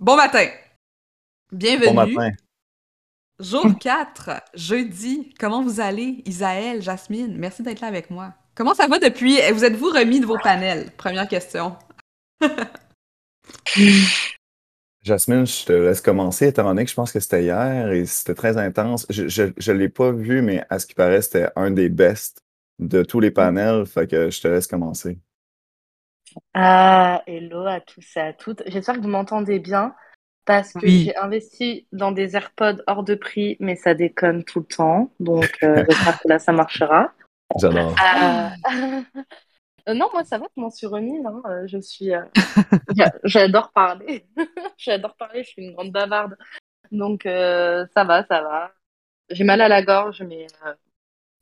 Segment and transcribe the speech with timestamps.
[0.00, 0.46] Bon matin.
[1.52, 1.88] Bienvenue.
[1.88, 2.30] Bon matin.
[3.38, 5.34] Jour 4, jeudi.
[5.38, 7.36] Comment vous allez, Isaël, Jasmine?
[7.36, 8.32] Merci d'être là avec moi.
[8.54, 9.36] Comment ça va depuis?
[9.52, 10.90] Vous êtes-vous remis de vos panels?
[10.96, 11.76] Première question.
[15.04, 18.34] Jasmine, je te laisse commencer, étant donné que je pense que c'était hier et c'était
[18.34, 19.04] très intense.
[19.10, 22.40] Je ne l'ai pas vu, mais à ce qui paraît, c'était un des best
[22.78, 23.84] de tous les panels.
[23.84, 25.18] Fait que je te laisse commencer.
[26.54, 28.62] Ah, hello à tous et à toutes.
[28.66, 29.94] J'espère que vous m'entendez bien
[30.44, 31.04] parce que Oui.
[31.04, 35.12] j'ai investi dans des AirPods hors de prix, mais ça déconne tout le temps.
[35.20, 37.12] Donc, euh, j'espère que là, ça marchera.
[37.62, 38.48] Euh,
[39.88, 41.24] euh, non, moi, ça va, je m'en suis remise.
[41.26, 41.42] hein.
[41.66, 42.22] Je suis, euh,
[42.96, 44.26] j'a- j'adore parler.
[44.76, 46.36] J'adore parler, je suis une grande bavarde.
[46.90, 48.72] Donc, ça va, ça va.
[49.30, 50.46] J'ai mal à la gorge, mais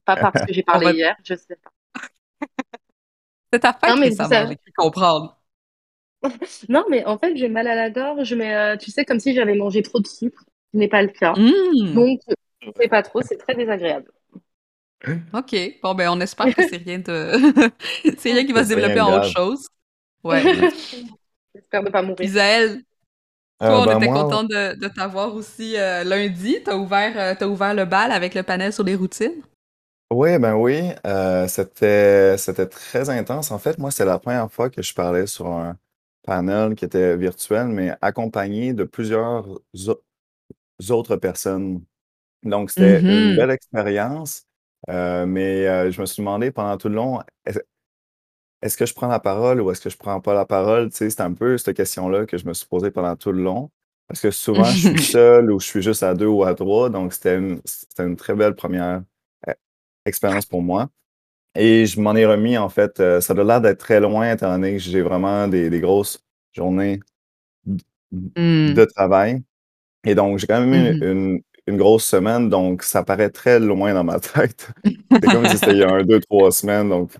[0.04, 1.70] pas parce que j'ai parlé va- hier, je sais pas.
[3.52, 5.38] C'est ta fête Non, mais avez- j'ai cru comprendre.
[6.68, 9.34] Non, mais en fait, j'ai mal à la gorge, mais euh, tu sais, comme si
[9.34, 11.34] j'avais mangé trop de sucre, ce n'est pas le cas.
[11.36, 12.20] Hmm, Donc,
[12.60, 14.10] je sais pas trop, c'est très désagréable.
[15.32, 15.78] OK.
[15.82, 17.32] Bon, ben, on espère que c'est rien de...
[18.18, 19.66] c'est rien qui va se développer en autre chose.
[20.24, 20.50] Ouais.
[21.54, 22.30] J'espère ne pas mourir.
[22.30, 22.82] Isaël,
[23.62, 26.58] Euh, toi, on ben, était moi, content de, de t'avoir aussi euh, lundi.
[26.64, 29.42] T'as ouvert, euh, t'as ouvert le bal avec le panel sur les routines?
[30.10, 33.50] Oui, ben oui, euh, c'était c'était très intense.
[33.50, 35.76] En fait, moi, c'est la première fois que je parlais sur un
[36.22, 39.60] panel qui était virtuel, mais accompagné de plusieurs au-
[40.90, 41.84] autres personnes.
[42.44, 43.34] Donc, c'était une Mhm.
[43.34, 44.44] belle expérience,
[44.90, 47.60] euh, mais euh, je me suis demandé pendant tout le long, est-ce
[48.62, 50.90] est-ce que je prends la parole ou est-ce que je prends pas la parole?
[50.90, 53.42] Tu sais, c'est un peu cette question-là que je me suis posée pendant tout le
[53.42, 53.70] long.
[54.08, 56.90] Parce que souvent, je suis seul ou je suis juste à deux ou à trois.
[56.90, 59.02] Donc, c'était une, c'était une très belle première
[60.08, 60.90] expérience pour moi.
[61.56, 63.00] Et je m'en ai remis, en fait.
[63.00, 66.24] euh, ça a l'air d'être très loin, étant donné que j'ai vraiment des, des grosses
[66.54, 67.00] journées
[68.36, 68.74] Hmm.
[68.74, 69.42] de travail.
[70.04, 71.02] Et donc, j'ai quand même eu Mhm.
[71.02, 72.48] une, une grosse semaine.
[72.50, 74.68] Donc, ça paraît très loin dans ma tête.
[75.22, 76.88] C'est comme si c'était il y a un, deux, trois semaines.
[76.90, 77.12] Donc,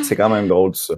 [0.00, 0.94] c'est quand même drôle, tout ça.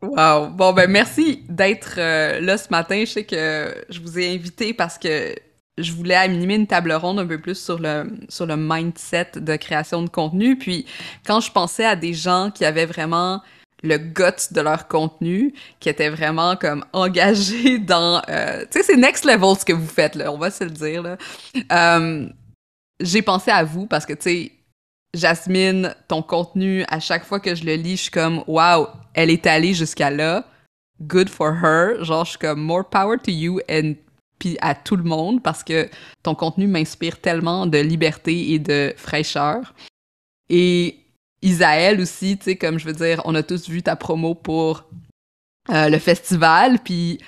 [0.00, 0.50] Wow.
[0.50, 3.00] Bon, ben merci d'être euh, là ce matin.
[3.00, 5.34] Je sais que je vous ai invité parce que
[5.78, 9.56] je voulais animer une table ronde un peu plus sur le, sur le mindset de
[9.56, 10.58] création de contenu.
[10.58, 10.86] Puis
[11.26, 13.42] quand je pensais à des gens qui avaient vraiment
[13.82, 18.22] le gut de leur contenu, qui étaient vraiment comme engagés dans...
[18.28, 20.70] euh, tu sais, c'est next level ce que vous faites, là, on va se le
[20.70, 21.02] dire.
[21.02, 21.16] Là.
[21.72, 22.28] Euh,
[23.00, 24.52] j'ai pensé à vous parce que, tu sais,
[25.14, 29.30] Jasmine, ton contenu, à chaque fois que je le lis, je suis comme, wow, elle
[29.30, 30.44] est allée jusqu'à là.
[31.00, 32.04] Good for her.
[32.04, 33.94] Genre, je suis comme, more power to you and
[34.38, 35.88] puis à tout le monde parce que
[36.22, 39.74] ton contenu m'inspire tellement de liberté et de fraîcheur.
[40.48, 40.98] Et
[41.42, 44.84] Isaël aussi, tu sais, comme je veux dire, on a tous vu ta promo pour
[45.70, 47.18] euh, le festival, puis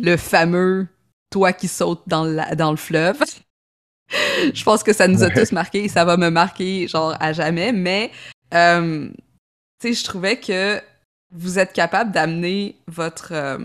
[0.00, 0.88] le fameux
[1.30, 3.20] toi qui sautes dans, la- dans le fleuve.
[4.54, 5.34] je pense que ça nous a Ouais.
[5.34, 8.10] tous marqué et ça va me marquer genre à jamais, mais
[8.54, 9.08] euh,
[9.80, 10.80] tu sais, je trouvais que
[11.34, 13.58] vous êtes capable d'amener votre euh,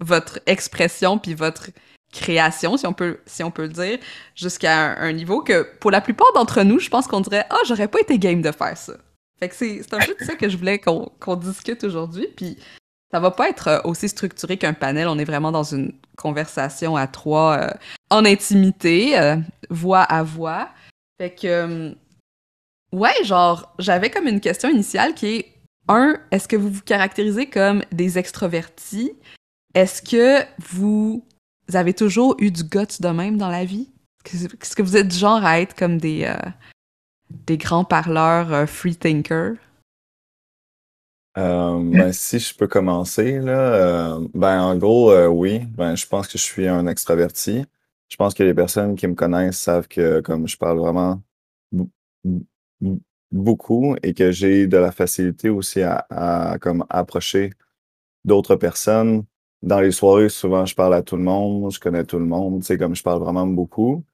[0.00, 1.70] votre expression puis votre
[2.12, 3.98] création, si on peut si on peut le dire,
[4.36, 7.88] jusqu'à un, niveau que pour la plupart d'entre nous, je pense qu'on dirait ah j'aurais
[7.88, 8.94] pas été game de faire ça.
[9.40, 12.58] Fait que c'est un peu de ça que je voulais qu'on qu'on discute aujourd'hui, puis
[13.12, 15.06] ça va pas être euh, aussi structuré qu'un panel.
[15.06, 17.70] On est vraiment dans une conversation à trois, euh,
[18.10, 19.36] en intimité, euh,
[19.68, 20.70] voix à voix.
[21.20, 21.94] Fait que,
[22.92, 25.52] ouais, genre, j'avais comme une question initiale qui est
[25.88, 29.12] un, est-ce que vous vous caractérisez comme des extrovertis?
[29.74, 31.24] Est-ce que vous
[31.72, 33.90] avez toujours eu du guts de même dans la vie?
[34.24, 36.50] Est-ce que- vous êtes du genre à être comme des, euh,
[37.30, 39.56] des grands parleurs euh, free thinkers?
[41.38, 46.06] Euh, ben, si je peux commencer, là, euh, ben, en gros, euh, oui, ben, je
[46.06, 47.64] pense que je suis un extraverti.
[48.08, 51.22] Je pense que les personnes qui me connaissent savent que comme je parle vraiment
[53.30, 57.50] beaucoup et que j'ai de la facilité aussi à, à comme approcher
[58.24, 59.24] d'autres personnes.
[59.62, 62.60] Dans les soirées, souvent, je parle à tout le monde, je connais tout le monde,
[62.60, 64.04] tu sais, comme je parle vraiment beaucoup.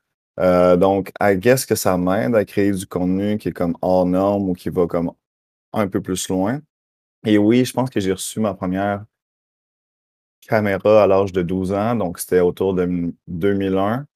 [0.40, 4.50] Euh, donc, guess que ça m'aide à créer du contenu qui est comme hors norme
[4.50, 5.10] ou qui va comme
[5.74, 6.60] un peu plus loin.
[7.26, 9.04] Et oui, je pense que j'ai reçu ma première
[10.40, 14.06] caméra à l'âge de 12 ans, donc c'était autour de m- 2001,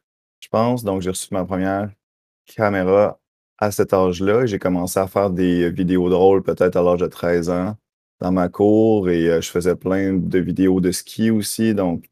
[0.41, 0.85] je pense.
[0.85, 1.91] Donc, j'ai reçu ma première
[2.47, 3.21] caméra
[3.59, 4.47] à cet âge-là.
[4.47, 7.77] J'ai commencé à faire des vidéos drôles peut-être à l'âge de 13 ans
[8.23, 11.75] dans ma cour et euh, je faisais plein de vidéos de ski aussi.
[11.75, 12.07] Donc,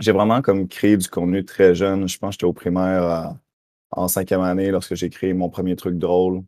[0.00, 2.08] j'ai vraiment comme créé du contenu très jeune.
[2.08, 3.38] Je pense que j'étais au primaire à-
[3.92, 6.42] en cinquième année lorsque j'ai créé mon premier truc drôle.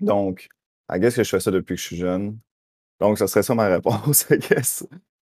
[0.00, 0.48] Donc,
[0.92, 2.38] I guess que je fais ça depuis que je suis jeune.
[3.00, 4.86] Donc, ça serait ça ma réponse, I guess.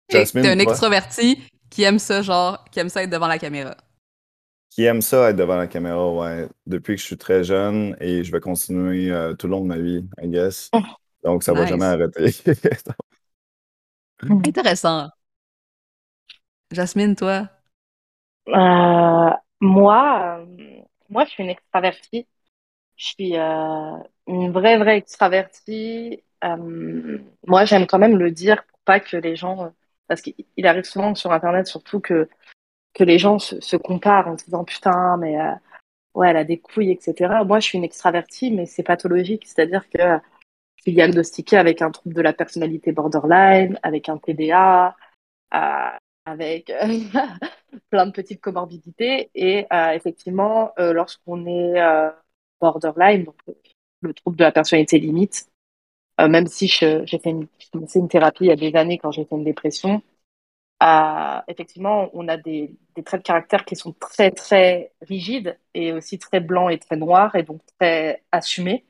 [0.08, 1.38] T'es un extroverti
[1.70, 3.76] qui aime ça, genre, qui aime ça être devant la caméra.
[4.70, 6.48] Qui aime ça être devant la caméra, ouais.
[6.66, 9.66] Depuis que je suis très jeune et je vais continuer euh, tout le long de
[9.66, 10.70] ma vie, I guess.
[11.22, 11.67] Donc, ça va Nice.
[11.67, 12.31] jamais arrêter.
[14.46, 15.11] Intéressant.
[16.72, 17.49] Jasmine, toi?
[18.49, 19.31] Euh,
[19.61, 22.26] moi, euh, moi, je suis une extravertie.
[22.96, 23.96] Je suis euh,
[24.28, 26.25] une vraie, vraie extravertie.
[26.44, 29.73] Euh, moi, j'aime quand même le dire pour pas que les gens,
[30.08, 32.28] parce qu'il il arrive souvent sur Internet, surtout que
[32.94, 35.52] que les gens se, se comparent en se disant putain, mais euh,
[36.14, 37.44] ouais, elle a des couilles, etc.
[37.44, 39.99] Moi, je suis une extravertie, mais c'est pathologique, c'est-à-dire que
[40.82, 44.96] suis diagnostiquée avec un trouble de la personnalité borderline, avec un TDA,
[45.54, 45.90] euh,
[46.26, 46.72] avec
[47.90, 49.30] plein de petites comorbidités.
[49.34, 52.10] Et euh, effectivement, euh, lorsqu'on est euh,
[52.60, 53.56] borderline, donc le,
[54.02, 55.48] le trouble de la personnalité limite,
[56.20, 59.36] euh, même si j'ai fait une, thérapie il y a des années quand j'ai fait
[59.36, 60.02] une dépression,
[60.82, 65.92] euh, effectivement, on a des, des traits de caractère qui sont très, très rigides et
[65.92, 68.86] aussi très blancs et très noirs et donc très assumés.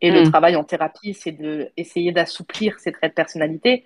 [0.00, 0.30] Et le Mm.
[0.30, 3.84] travail en thérapie, c'est de essayer d'assouplir ces traits de personnalité.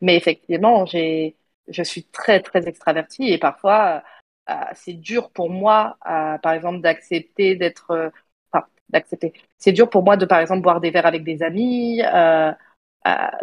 [0.00, 4.02] Mais effectivement, je suis très, très extravertie et parfois,
[4.48, 8.10] euh, c'est dur pour moi, euh, par exemple, d'accepter d'être, euh,
[8.52, 9.32] enfin, d'accepter.
[9.58, 12.00] C'est dur pour moi de, par exemple, boire des verres avec des amis,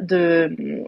[0.02, 0.86] de,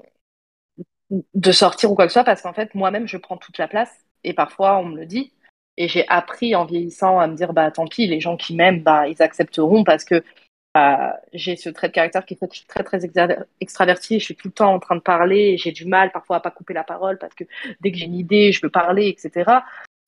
[1.34, 3.68] de sortir ou quoi que ce soit, parce qu'en fait, moi-même, je prends toute la
[3.68, 5.34] place et parfois, on me le dit.
[5.78, 8.84] Et j'ai appris en vieillissant à me dire, bah, tant pis, les gens qui m'aiment,
[8.84, 10.24] bah, ils accepteront parce que
[10.78, 14.20] euh, j'ai ce trait de caractère qui fait que je suis très très extra- extravertie,
[14.20, 16.52] je suis tout le temps en train de parler, j'ai du mal parfois à pas
[16.52, 17.44] couper la parole parce que
[17.82, 19.66] dès que j'ai une idée, je veux parler, etc.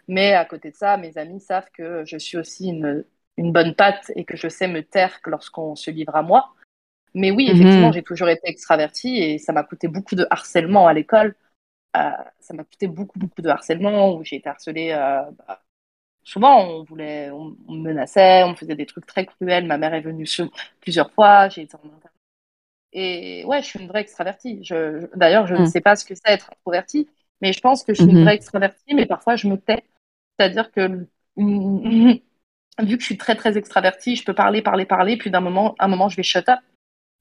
[0.08, 3.04] Mais à côté de ça, mes amis savent que je suis aussi une,
[3.38, 6.54] une bonne patte et que je sais me taire que lorsqu'on se livre à moi.
[7.14, 7.54] Mais oui, Mhm.
[7.56, 11.36] effectivement, j'ai toujours été extravertie et ça m'a coûté beaucoup de harcèlement à l'école.
[11.98, 15.62] Euh, ça m'a coûté beaucoup beaucoup de harcèlement où j'ai été harcelée euh, bah,
[16.24, 19.66] souvent, on voulait, on, on me menaçait, on me faisait des trucs très cruels.
[19.68, 20.50] Ma mère est venue sur,
[20.82, 21.80] plusieurs fois, j'ai été en.
[22.94, 24.60] Et ouais, je suis une vraie extravertie.
[24.64, 25.66] Je, je- d'ailleurs, je ne Mm.
[25.66, 27.10] sais pas ce que c'est être introvertie,
[27.42, 28.24] mais je pense que je suis une Mhm.
[28.24, 29.84] vraie extravertie, mais parfois je me tais.
[30.40, 31.08] C'est-à-dire que
[31.38, 32.14] mm,
[32.84, 35.76] vu que je suis très très extravertie, je peux parler, parler, parler, puis d'un moment,
[35.80, 36.60] à un moment, je vais shut up.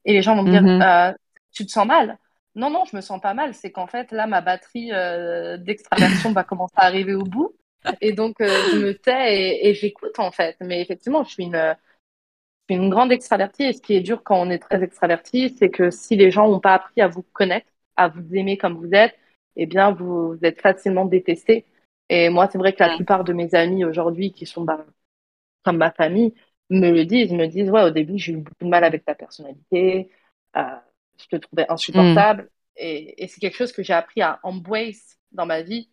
[0.05, 0.81] Et les gens vont me dire, Mhm.
[0.81, 1.13] euh,
[1.51, 2.17] tu te sens mal?
[2.55, 3.53] Non, non, je me sens pas mal.
[3.55, 7.53] C'est qu'en fait, là, ma batterie euh, d'extraversion va commencer à arriver au bout.
[8.01, 10.57] Et donc, euh, je me tais et, et j'écoute, en fait.
[10.61, 13.63] Mais effectivement, je suis une, grande extravertie.
[13.63, 16.47] Et ce qui est dur quand on est très extraverti, c'est que si les gens
[16.49, 19.15] n'ont pas appris à vous connaître, à vous aimer comme vous êtes,
[19.55, 21.65] eh bien, vous, vous êtes facilement détesté.
[22.09, 24.85] Et moi, c'est vrai que la plupart de mes amis aujourd'hui, qui sont bah,
[25.63, 26.33] comme ma famille,
[26.69, 29.15] me le disent, me disent, ouais, au début, j'ai eu beaucoup de mal avec ta
[29.15, 30.09] personnalité,
[30.55, 30.61] euh,
[31.17, 32.49] je te trouvais insupportable.
[32.77, 35.89] Et, et c'est quelque chose que j'ai appris à embrace dans ma vie,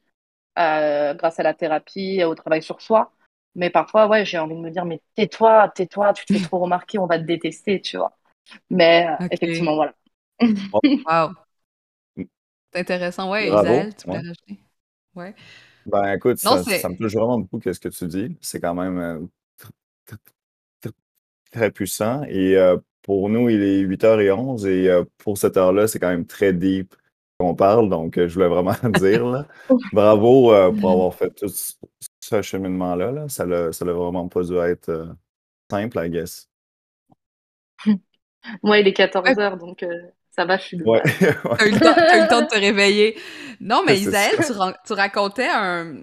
[0.59, 3.13] euh, grâce à la thérapie, au travail sur soi.
[3.55, 6.59] Mais parfois, ouais, j'ai envie de me dire, mais tais-toi, tais-toi, tu te fais trop
[6.59, 8.17] remarquer, on va te détester, tu vois.
[8.71, 9.95] Mais euh, effectivement, voilà.
[11.07, 11.35] Wow.
[12.73, 13.31] C'est intéressant.
[13.31, 14.17] Ouais, Bravo, Isaël, tu ouais.
[14.17, 14.61] rajouter?
[15.15, 15.35] Ouais.
[15.87, 18.37] Ben écoute, Non, ça, me touche vraiment beaucoup ce que tu dis.
[18.43, 19.19] C'est quand même euh,
[19.59, 19.71] tr-
[20.07, 20.19] tr-
[20.83, 20.93] tr-
[21.53, 22.25] très puissant.
[22.25, 26.27] Et euh, pour nous, il est 8h11 et euh, pour cette heure-là, c'est quand même
[26.27, 26.95] très deep
[27.39, 27.89] qu'on parle.
[27.89, 29.47] Donc, euh, je voulais vraiment dire, là,
[29.93, 33.13] bravo euh, pour avoir fait tout ce cheminement-là.
[33.13, 33.29] Là.
[33.29, 35.07] Ça l'a ça l'a vraiment pas dû être euh,
[35.71, 36.49] simple, I guess.
[38.63, 38.93] Moi, il est
[39.25, 39.89] Ouais, 14h, donc euh,
[40.31, 41.03] ça va, je suis Ouais,
[41.57, 43.17] t'as eu le temps, t'as eu le temps de te réveiller.
[43.61, 44.37] Non, mais Isaël,
[44.87, 45.97] tu, racontais un,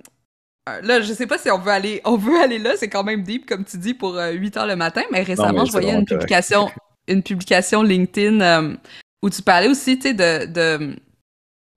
[0.68, 3.04] un- Là, je sais pas si on veut aller, on veut aller là, c'est quand
[3.04, 5.66] même deep, comme tu dis, pour euh, 8 heures le matin, mais Non, récemment, mais
[5.66, 6.06] je voyais une correct.
[6.06, 6.70] publication,
[7.08, 8.76] une publication LinkedIn euh,
[9.22, 10.96] où tu parlais aussi, tu sais, de, de,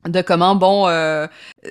[0.08, 1.26] de comment, bon, euh,
[1.66, 1.70] euh,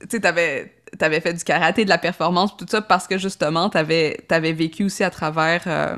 [0.00, 3.68] tu sais, t'avais, t'avais fait du karaté, de la performance, tout ça, parce que justement,
[3.70, 5.96] t'avais, t'avais vécu aussi à travers euh,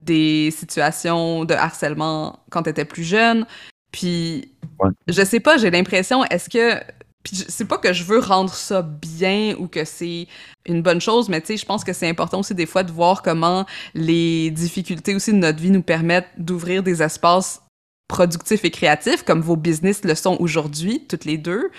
[0.00, 3.46] des situations de harcèlement quand t'étais plus jeune.
[3.92, 4.50] Puis,
[4.80, 4.90] Ouais.
[5.06, 6.80] je sais pas, j'ai l'impression, est-ce que.
[7.22, 10.26] Puis, c'est pas que je veux rendre ça bien ou que c'est
[10.66, 12.92] une bonne chose, mais tu sais, je pense que c'est important aussi des fois de
[12.92, 13.64] voir comment
[13.94, 17.62] les difficultés aussi de notre vie nous permettent d'ouvrir des espaces
[18.08, 21.70] productifs et créatifs, comme vos business le sont aujourd'hui, toutes les deux.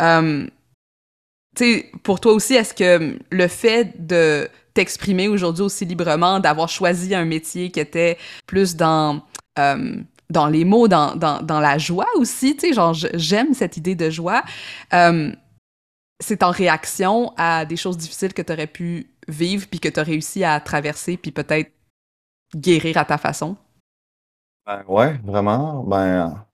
[0.00, 0.46] Euh,
[1.56, 6.68] tu sais, pour toi aussi, est-ce que le fait de t'exprimer aujourd'hui aussi librement, d'avoir
[6.68, 9.22] choisi un métier qui était plus dans,
[9.58, 9.96] euh,
[10.30, 13.96] dans les mots, dans, dans, dans la joie aussi, tu sais, genre, j'aime cette idée
[13.96, 14.44] de joie,
[14.94, 15.32] euh,
[16.22, 19.98] c'est en réaction à des choses difficiles que tu aurais pu vivre, puis que tu
[19.98, 21.72] as réussi à traverser, puis peut-être
[22.54, 23.56] guérir à ta façon?
[24.66, 25.82] Ben, ouais, vraiment.
[25.84, 26.44] Ben,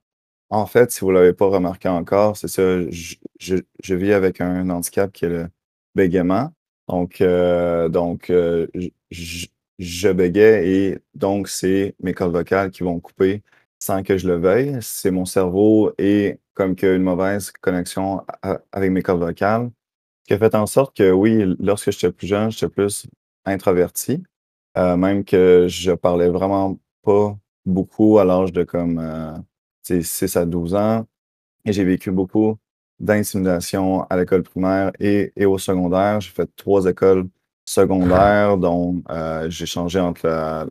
[0.49, 2.89] en fait, si vous l'avez pas remarqué encore, c'est ça.
[2.89, 5.49] j- je, je vis avec un handicap qui est le
[5.95, 6.51] bégaiement.
[6.89, 8.67] Donc, euh, donc euh,
[9.11, 9.47] je,
[9.79, 13.43] je et donc c'est mes cordes vocales qui vont couper
[13.79, 14.77] sans que je le veuille.
[14.81, 18.23] C'est mon cerveau et comme qu'il y a une mauvaise connexion
[18.71, 19.71] avec mes cordes vocales,
[20.25, 23.07] qui a fait en sorte que oui, lorsque j'étais plus jeune, j'étais plus
[23.45, 24.23] introverti,
[24.77, 27.37] euh, même que je parlais vraiment pas
[27.67, 29.37] beaucoup à l'âge de comme euh,
[29.83, 31.05] 6 à 12 ans.
[31.65, 32.57] Et j'ai vécu beaucoup
[32.99, 36.21] d'intimidation à l'école primaire et, et, au secondaire.
[36.21, 37.27] J'ai fait trois écoles
[37.65, 40.65] secondaires dont euh, j'ai changé entre la,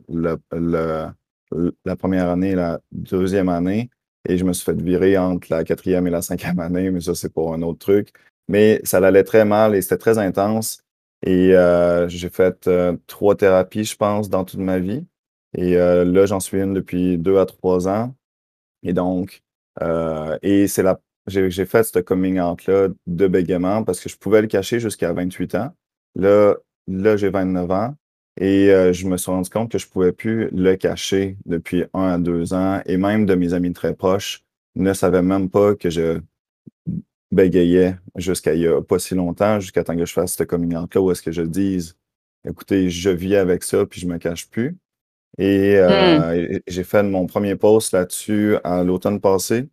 [1.85, 3.89] la, première année et la deuxième année.
[4.27, 7.15] Et je me suis fait virer entre la quatrième et la cinquième année, mais ça,
[7.15, 8.09] c'est pour un autre truc.
[8.49, 10.79] Mais ça allait très mal et c'était très intense.
[11.25, 15.05] Et euh, j'ai fait euh, trois thérapies, je pense, dans toute ma vie.
[15.57, 18.15] Et là, j'en suis une depuis deux à trois ans.
[18.83, 19.41] Et donc,
[20.41, 24.47] et c'est la j'ai fait ce coming out-là de bégaiement parce que je pouvais le
[24.47, 25.75] cacher jusqu'à 28 ans.
[26.15, 26.55] Là,
[26.87, 27.95] là j'ai 29 ans
[28.39, 32.13] et euh, je me suis rendu compte que je pouvais plus le cacher depuis un
[32.13, 34.43] à deux ans et même de mes amis très proches
[34.75, 36.21] ne savaient même pas que je
[37.31, 40.75] bégayais jusqu'à il y a pas si longtemps, jusqu'à temps que je fasse ce coming
[40.77, 41.97] out-là où est-ce que je dise
[42.47, 44.77] écoutez, je vis avec ça puis je me cache plus.
[45.37, 46.59] Et, euh, mmh.
[46.67, 49.69] j'ai fait mon premier post là-dessus à l'automne passé.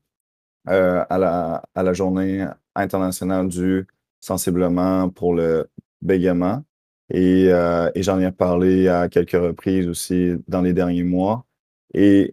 [0.68, 3.86] Euh, à, la, à la journée internationale du
[4.20, 5.68] sensiblement pour le
[6.00, 6.64] bégaiement.
[7.10, 11.44] Et, euh, et j'en ai parlé à quelques reprises aussi dans les derniers mois.
[11.92, 12.32] Et,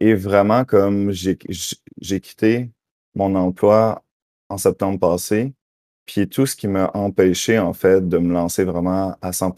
[0.00, 1.36] et vraiment, comme j'ai
[2.20, 2.70] quitté
[3.14, 4.04] mon emploi
[4.50, 5.54] en septembre passé,
[6.06, 9.52] puis tout ce qui m'a empêché, en fait, de me lancer vraiment à 100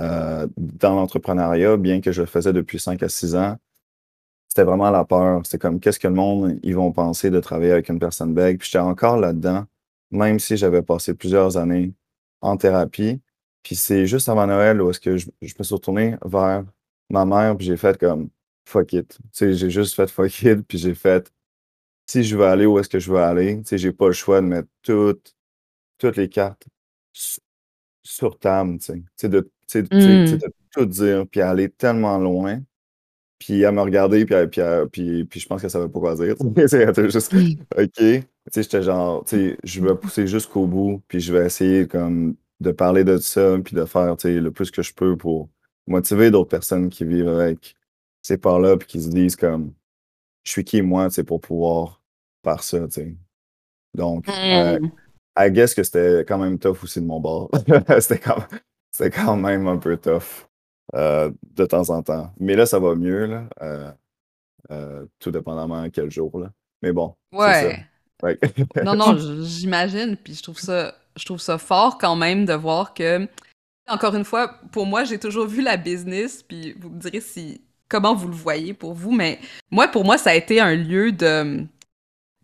[0.00, 3.56] euh, dans l'entrepreneuriat, bien que je le faisais depuis 5 à 6 ans,
[4.48, 5.42] c'était vraiment la peur.
[5.44, 8.58] C'est comme qu'est-ce que le monde ils vont penser de travailler avec une personne bègue?
[8.58, 9.66] Puis j'étais encore là-dedans,
[10.10, 11.94] même si j'avais passé plusieurs années
[12.42, 13.20] en thérapie.
[13.62, 16.64] Puis c'est juste avant Noël où est-ce que je, me suis retourné vers
[17.10, 18.30] ma mère, puis j'ai fait comme
[18.66, 19.18] fuck it.
[19.34, 21.32] J'ai juste fait fuck it, puis j'ai fait
[22.06, 24.12] si je veux aller où est-ce que je veux aller, tu sais, j'ai pas le
[24.12, 25.34] choix de mettre toutes,
[25.98, 26.66] toutes les cartes
[28.04, 30.38] sur table, tu sais, de, tu sais, mmh.
[30.38, 32.60] de tout dire, puis aller tellement loin
[33.42, 36.36] puis elle me regardait, puis, puis, puis, puis je pense qu'elle savait pas quoi dire.
[36.56, 37.90] elle était juste, OK.
[37.96, 41.88] Tu sais, j'étais genre, tu sais, je vais pousser jusqu'au bout, puis je vais essayer
[41.88, 45.16] comme de parler de ça, puis de faire, tu sais, le plus que je peux
[45.16, 45.48] pour
[45.88, 47.74] motiver d'autres personnes qui vivent avec
[48.22, 49.72] ces parts-là, puis qui se disent comme,
[50.44, 52.00] je suis qui moi, tu sais, pour pouvoir
[52.44, 53.14] faire ça, tu sais.
[53.92, 54.92] Donc, euh, mmh.
[55.36, 57.50] I guess que c'était quand même tough aussi de mon bord.
[57.98, 58.36] c'était quand,
[58.98, 60.46] quand même un peu tough.
[60.94, 62.34] Euh, de temps en temps.
[62.38, 63.90] Mais là, ça va mieux, là, euh,
[64.70, 66.38] euh, tout dépendamment quel jour.
[66.38, 66.50] Là.
[66.82, 67.14] Mais bon.
[67.32, 67.86] Ouais.
[68.84, 70.18] non, non, j'imagine.
[70.22, 73.26] Puis je trouve ça, je trouve ça fort quand même de voir que,
[73.88, 76.42] encore une fois, pour moi, j'ai toujours vu la business.
[76.42, 79.38] Puis vous me direz si comment vous le voyez pour vous, mais
[79.70, 81.64] moi, pour moi, ça a été un lieu de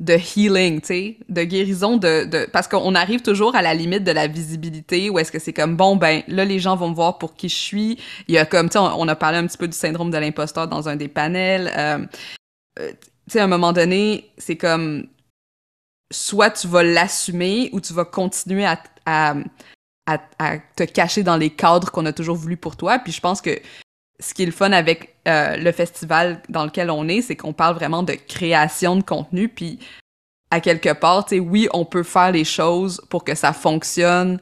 [0.01, 4.05] de healing, tu sais, de guérison, de, de parce qu'on arrive toujours à la limite
[4.05, 6.95] de la visibilité, où est-ce que c'est comme bon ben là les gens vont me
[6.95, 7.99] voir pour qui je suis.
[8.29, 10.19] Il y a comme tu sais, on, a parlé un petit peu du syndrome de
[10.19, 11.73] l'imposteur dans un des panels.
[11.77, 12.07] Euh,
[12.79, 15.09] euh, tu sais, à un moment donné, c'est comme
[16.13, 19.35] soit tu vas l'assumer ou tu vas continuer à, à,
[20.39, 22.99] à, te cacher dans les cadres qu'on a toujours voulu pour toi.
[23.01, 23.61] Puis je pense que
[24.21, 27.53] ce qui est le fun avec euh, le festival dans lequel on est, c'est qu'on
[27.53, 29.79] parle vraiment de création de contenu, puis
[30.51, 34.41] à quelque part, tu sais, oui, on peut faire les choses pour que ça fonctionne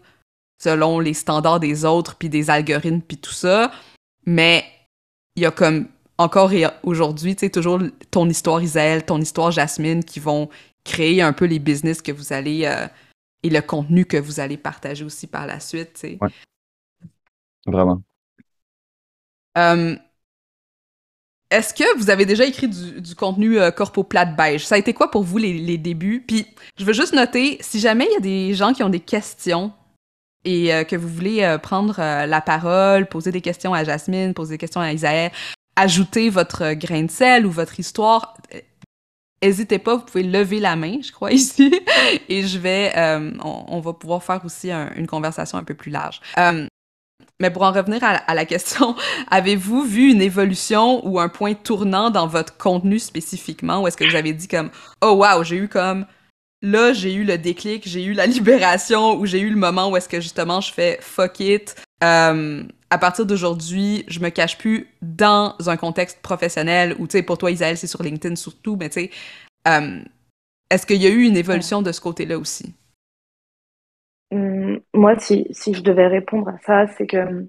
[0.63, 3.71] selon les standards des autres, puis des algorithmes, puis tout ça,
[4.25, 4.65] mais
[5.35, 6.51] il y a comme encore
[6.83, 7.81] aujourd'hui, tu sais, toujours
[8.11, 10.49] ton histoire Isaël, ton histoire Jasmine qui vont
[10.85, 12.87] créer un peu les business que vous allez euh,
[13.43, 16.19] et le contenu que vous allez partager aussi par la suite, tu sais.
[16.21, 16.31] Ouais.
[17.67, 18.01] Vraiment.
[19.57, 19.97] Euh,
[21.51, 24.67] est-ce que vous avez déjà écrit du, contenu euh, corpo plate beige?
[24.67, 26.25] Ça a été quoi pour vous les, débuts?
[26.27, 26.47] Puis
[26.79, 29.73] je veux juste noter, si jamais il y a des gens qui ont des questions
[30.45, 34.59] et euh, que vous voulez prendre la parole, poser des questions à Jasmine, poser des
[34.59, 35.31] questions à Isaël,
[35.77, 38.37] ajouter votre grain de sel ou votre histoire,
[39.43, 41.73] n'hésitez pas, vous pouvez lever la main, je crois, ici,
[42.29, 42.93] et je vais,
[43.43, 46.21] on, va pouvoir faire aussi une conversation un peu plus large.
[47.41, 48.97] Mais pour en revenir à, la question,
[49.31, 53.83] avez-vous vu une évolution ou un point tournant dans votre contenu spécifiquement?
[53.83, 54.71] Ou est-ce que vous avez dit comme
[55.03, 56.07] oh wow, j'ai eu comme
[56.63, 59.97] là, j'ai eu le déclic, j'ai eu la libération ou j'ai eu le moment où
[59.97, 61.77] est-ce que justement je fais fuck it.
[62.03, 67.23] Euh, à partir d'aujourd'hui, je me cache plus dans un contexte professionnel ou tu sais
[67.23, 69.11] pour toi Isaël, c'est sur LinkedIn surtout, mais tu sais
[69.69, 70.01] euh,
[70.71, 72.75] est-ce qu'il y a eu une évolution de ce côté-là aussi?
[74.37, 77.49] Hum, moi, si, si je devais répondre à ça, c'est que hum,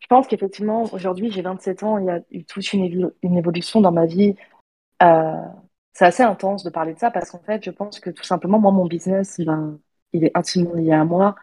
[0.00, 3.80] je pense qu'effectivement, aujourd'hui, j'ai 27 ans, il y a eu toute une, une évolution
[3.80, 4.36] dans ma vie.
[5.02, 5.34] Euh,
[5.94, 8.60] c'est assez intense de parler de ça parce qu'en fait, je pense que tout simplement,
[8.60, 9.50] moi, mon business, il,
[10.14, 11.36] il est intimement lié à moi.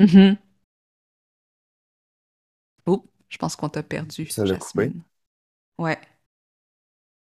[0.00, 0.36] Mm
[2.86, 4.26] Oh, je pense qu'on t'a perdu.
[4.26, 4.92] Ça l'a coupé?
[5.78, 5.98] Ouais.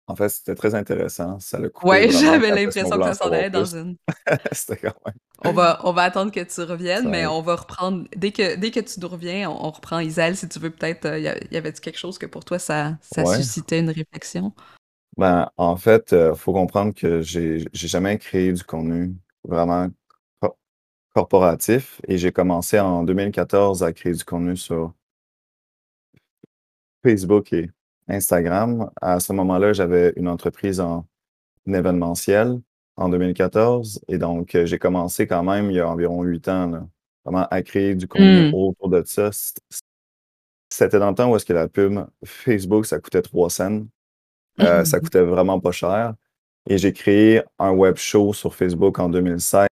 [0.08, 1.40] En fait, c'était très intéressant.
[1.40, 1.88] Ça l'a coupé.
[1.88, 3.96] Ouais, j'avais l'impression que ça s'en allait dans une.
[4.52, 5.16] c'était quand même.
[5.46, 8.06] On va, on va attendre que tu reviennes, mais on va reprendre.
[8.16, 10.70] Dès que, dès que tu nous reviens, on, reprend Isel si tu veux.
[10.70, 14.54] Peut-être, il euh, y, avait quelque chose que pour toi, ça, ça suscitait une réflexion?
[15.18, 19.88] Ben, en fait, il euh, faut comprendre que j'ai jamais créé du contenu vraiment
[21.14, 24.94] corporatif et j'ai commencé en 2014 à créer du contenu sur
[27.04, 27.70] Facebook et
[28.08, 28.90] Instagram.
[29.02, 31.06] À ce moment-là, j'avais une entreprise en
[31.68, 32.60] événementiel
[32.98, 36.88] en 2014 et donc euh, j'ai commencé quand même il y a environ huit ans
[37.26, 38.54] vraiment à créer du contenu mmh.
[38.54, 39.30] autour de ça.
[40.70, 43.84] C'était dans le temps où est-ce que la pub Facebook, ça coûtait 3 cents.
[44.60, 46.16] Euh, ça coûtait vraiment pas cher.
[46.70, 49.68] Et j'ai créé un web show sur Facebook en 2016.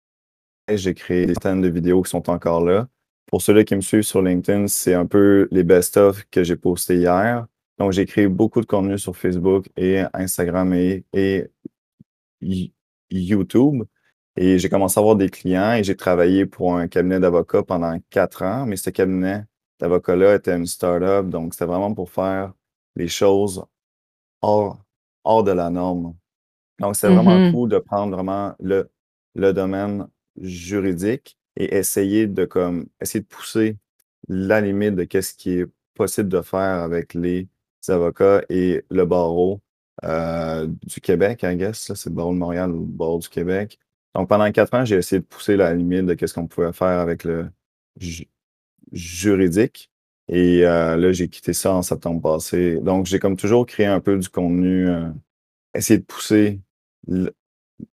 [0.72, 2.88] J'ai créé des centaines de vidéos qui sont encore là.
[3.26, 6.96] Pour ceux-là qui me suivent sur LinkedIn, c'est un peu les best-of que j'ai postés
[6.96, 7.46] hier.
[7.78, 11.50] Donc, j'ai créé beaucoup de contenu sur Facebook et Instagram et, et
[13.10, 13.84] YouTube.
[14.36, 17.98] Et j'ai commencé à avoir des clients et j'ai travaillé pour un cabinet d'avocats pendant
[18.10, 18.66] quatre ans.
[18.66, 19.44] Mais ce cabinet
[19.78, 21.28] d'avocats-là était une start-up.
[21.28, 22.52] Donc, c'était vraiment pour faire
[22.96, 23.64] les choses
[24.42, 24.82] hors,
[25.24, 26.14] hors de la norme.
[26.78, 27.52] Donc, c'est vraiment mm-hmm.
[27.52, 28.90] cool de prendre vraiment le,
[29.34, 30.06] le domaine
[30.40, 33.78] juridique et essayer de comme essayer de pousser
[34.28, 37.48] la limite de qu'est-ce qui est possible de faire avec les
[37.90, 39.60] avocats et le barreau
[40.04, 41.92] euh, du Québec, I guess.
[41.94, 43.78] C'est le barreau de Montréal ou le barreau du Québec.
[44.14, 47.00] Donc, pendant quatre ans, j'ai essayé de pousser la limite de qu'est-ce qu'on pouvait faire
[47.00, 47.50] avec le
[48.92, 49.90] juridique.
[50.28, 52.80] Et euh, là, j'ai quitté ça en septembre passé.
[52.80, 55.08] Donc, j'ai comme toujours créé un peu du contenu, euh,
[55.74, 56.60] essayer de pousser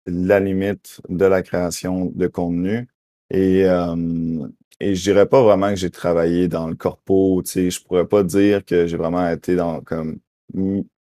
[0.06, 2.86] la limite de la création de contenu.
[3.30, 4.46] Et, euh,
[4.80, 8.06] et je dirais pas vraiment que j'ai travaillé dans le corpo, tu sais, je pourrais
[8.06, 10.20] pas dire que j'ai vraiment été dans comme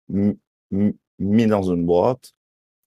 [0.10, 2.34] mis dans une boîte,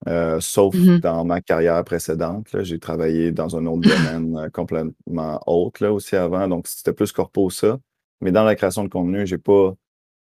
[0.09, 2.49] euh, sauf mmh dans ma carrière précédente.
[2.63, 7.13] J'ai travaillé dans un autre domaine euh, complètement autre là, aussi avant, donc c'était plus
[7.13, 7.79] corpo ça.
[8.21, 9.75] Mais dans la création de contenu, j'ai pas,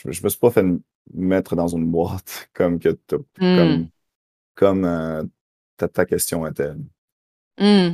[0.06, 0.66] je, me suis pas fait
[1.14, 2.98] mettre dans une boîte comme que
[3.38, 3.88] comme,
[4.56, 5.24] comme euh,
[5.78, 6.72] ta, question était.
[7.60, 7.90] Mmh.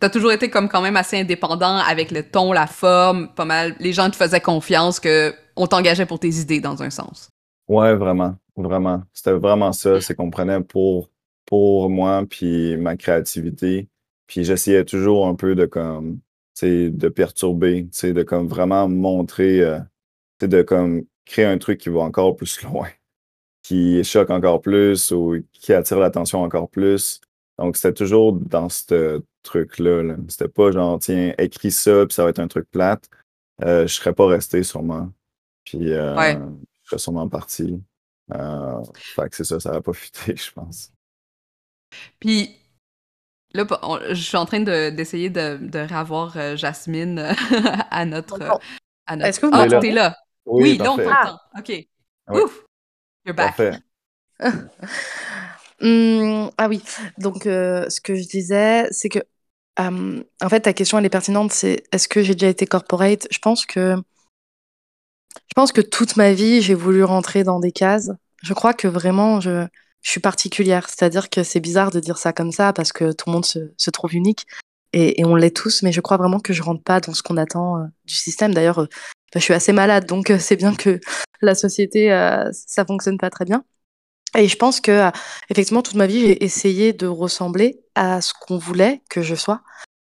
[0.00, 3.44] Tu as toujours été comme quand même assez indépendant avec le ton, la forme, pas
[3.44, 3.74] mal.
[3.80, 7.30] Les gens te faisaient confiance que on t'engageait pour tes idées dans un sens.
[7.68, 9.02] Ouais, vraiment, vraiment.
[9.12, 10.00] C'était vraiment ça.
[10.00, 11.10] C'est qu'on prenait pour,
[11.46, 13.88] pour moi puis ma créativité.
[14.26, 16.20] Puis j'essayais toujours un peu de comme,
[16.62, 19.80] de perturber, de comme vraiment montrer, euh,
[20.40, 22.88] de comme créer un truc qui va encore plus loin,
[23.62, 27.20] qui choque encore plus ou qui attire l'attention encore plus.
[27.58, 30.16] Donc, c'était toujours dans ce truc-là.
[30.28, 33.08] C'était pas genre, tiens, écris ça, puis ça va être un truc plate.
[33.64, 35.10] Euh, je serais pas resté sûrement.
[35.64, 36.14] Puis, euh,
[36.82, 37.82] je serais sûrement parti.
[38.32, 40.92] Euh, fait que c'est ça, ça va pas fuiter, je pense.
[42.20, 42.56] Puis,
[43.54, 43.66] là,
[44.10, 47.18] je suis en train d'essayer de, de, revoir euh, Jasmine
[47.90, 48.40] à notre.
[49.06, 49.28] À notre...
[49.28, 50.16] Est-ce que vous ah, t'es là?
[50.46, 51.88] Oui, oui là, on OK.
[52.30, 52.64] Ouf!
[53.24, 53.58] You're back.
[55.80, 56.82] Mmh, ah oui,
[57.18, 59.20] donc euh, ce que je disais, c'est que,
[59.78, 63.28] en fait, ta question, elle est pertinente, c'est est-ce que j'ai déjà été corporate?
[63.30, 63.96] Je pense que
[65.46, 68.10] je pense que toute ma vie, j'ai voulu rentrer dans des cases.
[68.42, 69.66] Je crois que vraiment, je,
[70.02, 70.88] suis particulière.
[70.88, 73.72] C'est-à-dire que c'est bizarre de dire ça comme ça parce que tout le monde se,
[73.76, 74.46] se trouve unique
[74.92, 77.22] et, et on l'est tous, mais je crois vraiment que je rentre pas dans ce
[77.22, 78.54] qu'on attend euh, du système.
[78.54, 78.86] D'ailleurs, euh,
[79.34, 81.00] je suis assez malade, donc c'est bien que
[81.42, 82.08] la société,
[82.52, 83.64] ça fonctionne pas très bien.
[84.36, 85.10] Et je pense que,
[85.48, 89.62] effectivement, toute ma vie, j'ai essayé de ressembler à ce qu'on voulait que je sois.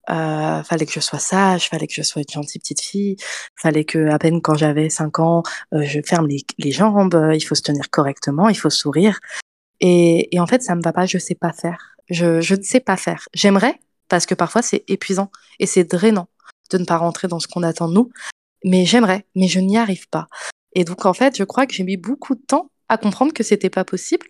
[0.09, 3.17] Euh, fallait que je sois sage, fallait que je sois une gentille petite fille,
[3.57, 5.43] fallait que, à peine quand j'avais 5 ans,
[5.75, 9.19] euh, je ferme les, les jambes, euh, il faut se tenir correctement, il faut sourire.
[9.81, 11.97] Et, et en fait, ça me va pas, je sais pas faire.
[12.09, 13.29] Je, je ne sais pas faire.
[13.35, 16.29] J'aimerais, parce que parfois c'est épuisant et c'est drainant
[16.71, 18.11] de ne pas rentrer dans ce qu'on attend de nous.
[18.65, 20.29] Mais j'aimerais, mais je n'y arrive pas.
[20.73, 23.43] Et donc, en fait, je crois que j'ai mis beaucoup de temps à comprendre que
[23.43, 24.27] c'était pas possible.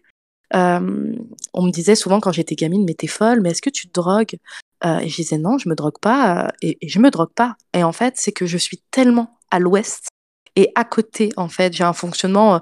[0.54, 1.16] Euh,
[1.52, 3.92] on me disait souvent quand j'étais gamine, mais t'es folle, mais est-ce que tu te
[3.92, 4.36] drogues?
[4.84, 7.56] Euh, Et je disais non, je me drogue pas, euh, et, je me drogue pas.
[7.74, 10.08] Et en fait, c'est que je suis tellement à l'ouest
[10.56, 12.60] et à côté, en fait, j'ai un fonctionnement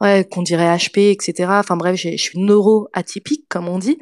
[0.00, 1.48] ouais, qu'on dirait HP, etc.
[1.60, 3.98] Enfin bref, je suis neuro-atypique, comme on dit,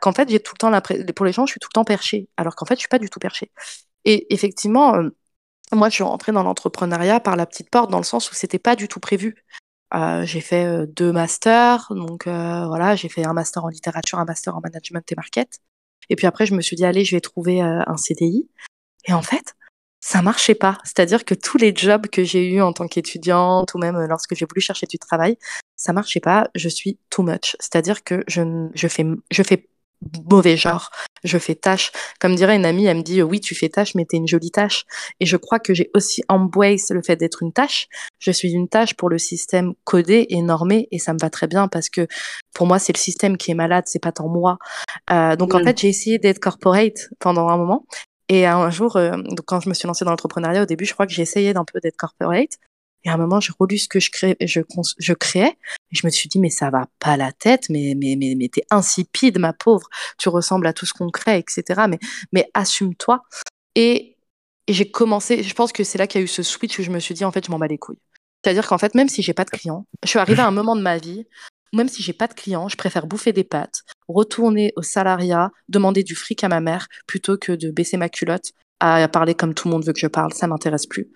[0.00, 2.28] qu'en fait, j'ai tout le temps pour les gens, je suis tout le temps perché,
[2.36, 3.52] alors qu'en fait, je suis pas du tout perché.
[4.04, 4.94] Et effectivement,
[5.72, 8.58] moi, je suis rentrée dans l'entrepreneuriat par la petite porte, dans le sens où c'était
[8.58, 9.44] pas du tout prévu.
[9.94, 14.24] Euh, j'ai fait euh, deux masters, donc voilà, j'ai fait un master en littérature, un
[14.24, 15.60] master en management et market.
[16.10, 18.48] Et puis après, je me suis dit, allez, je vais trouver un CDI.
[19.06, 19.54] Et en fait,
[20.00, 20.78] ça marchait pas.
[20.84, 24.46] C'est-à-dire que tous les jobs que j'ai eus en tant qu'étudiante ou même lorsque j'ai
[24.46, 25.36] voulu chercher du travail,
[25.76, 26.48] ça marchait pas.
[26.54, 27.56] Je suis too much.
[27.60, 29.68] C'est-à-dire que je, je fais, je fais
[30.30, 30.90] mauvais genre.
[31.24, 31.90] Je fais tâche.
[32.20, 34.50] Comme dirait une amie, elle me dit oui, tu fais tâche, mais t'es une jolie
[34.50, 34.84] tâche.
[35.20, 37.88] Et je crois que j'ai aussi embrace le fait d'être une tâche.
[38.18, 41.46] Je suis une tâche pour le système codé et normé, et ça me va très
[41.46, 42.06] bien parce que
[42.54, 44.58] pour moi, c'est le système qui est malade, c'est pas tant moi.
[45.10, 47.86] Euh, donc en fait, j'ai essayé d'être corporate pendant un moment.
[48.28, 50.92] Et un jour, euh, donc quand je me suis lancée dans l'entrepreneuriat, au début, je
[50.92, 52.58] crois que j'ai essayé d'un peu d'être corporate.
[53.04, 54.60] Et à un moment, j'ai relu ce que je, crée, je,
[54.98, 55.56] je créais.
[55.90, 58.48] Et je me suis dit, mais ça va pas la tête, mais, mais, mais, mais
[58.48, 59.88] t'es insipide, ma pauvre.
[60.18, 61.82] Tu ressembles à tout ce qu'on crée, etc.
[61.88, 61.98] Mais,
[62.32, 63.22] mais assume-toi.
[63.74, 64.16] Et,
[64.66, 66.82] et j'ai commencé, je pense que c'est là qu'il y a eu ce switch où
[66.82, 68.00] je me suis dit, en fait, je m'en bats les couilles.
[68.44, 70.76] C'est-à-dire qu'en fait, même si j'ai pas de clients, je suis arrivée à un moment
[70.76, 71.26] de ma vie
[71.72, 76.02] même si j'ai pas de clients, je préfère bouffer des pâtes, retourner au salariat, demander
[76.02, 79.68] du fric à ma mère plutôt que de baisser ma culotte à parler comme tout
[79.68, 80.32] le monde veut que je parle.
[80.32, 81.08] Ça m'intéresse plus.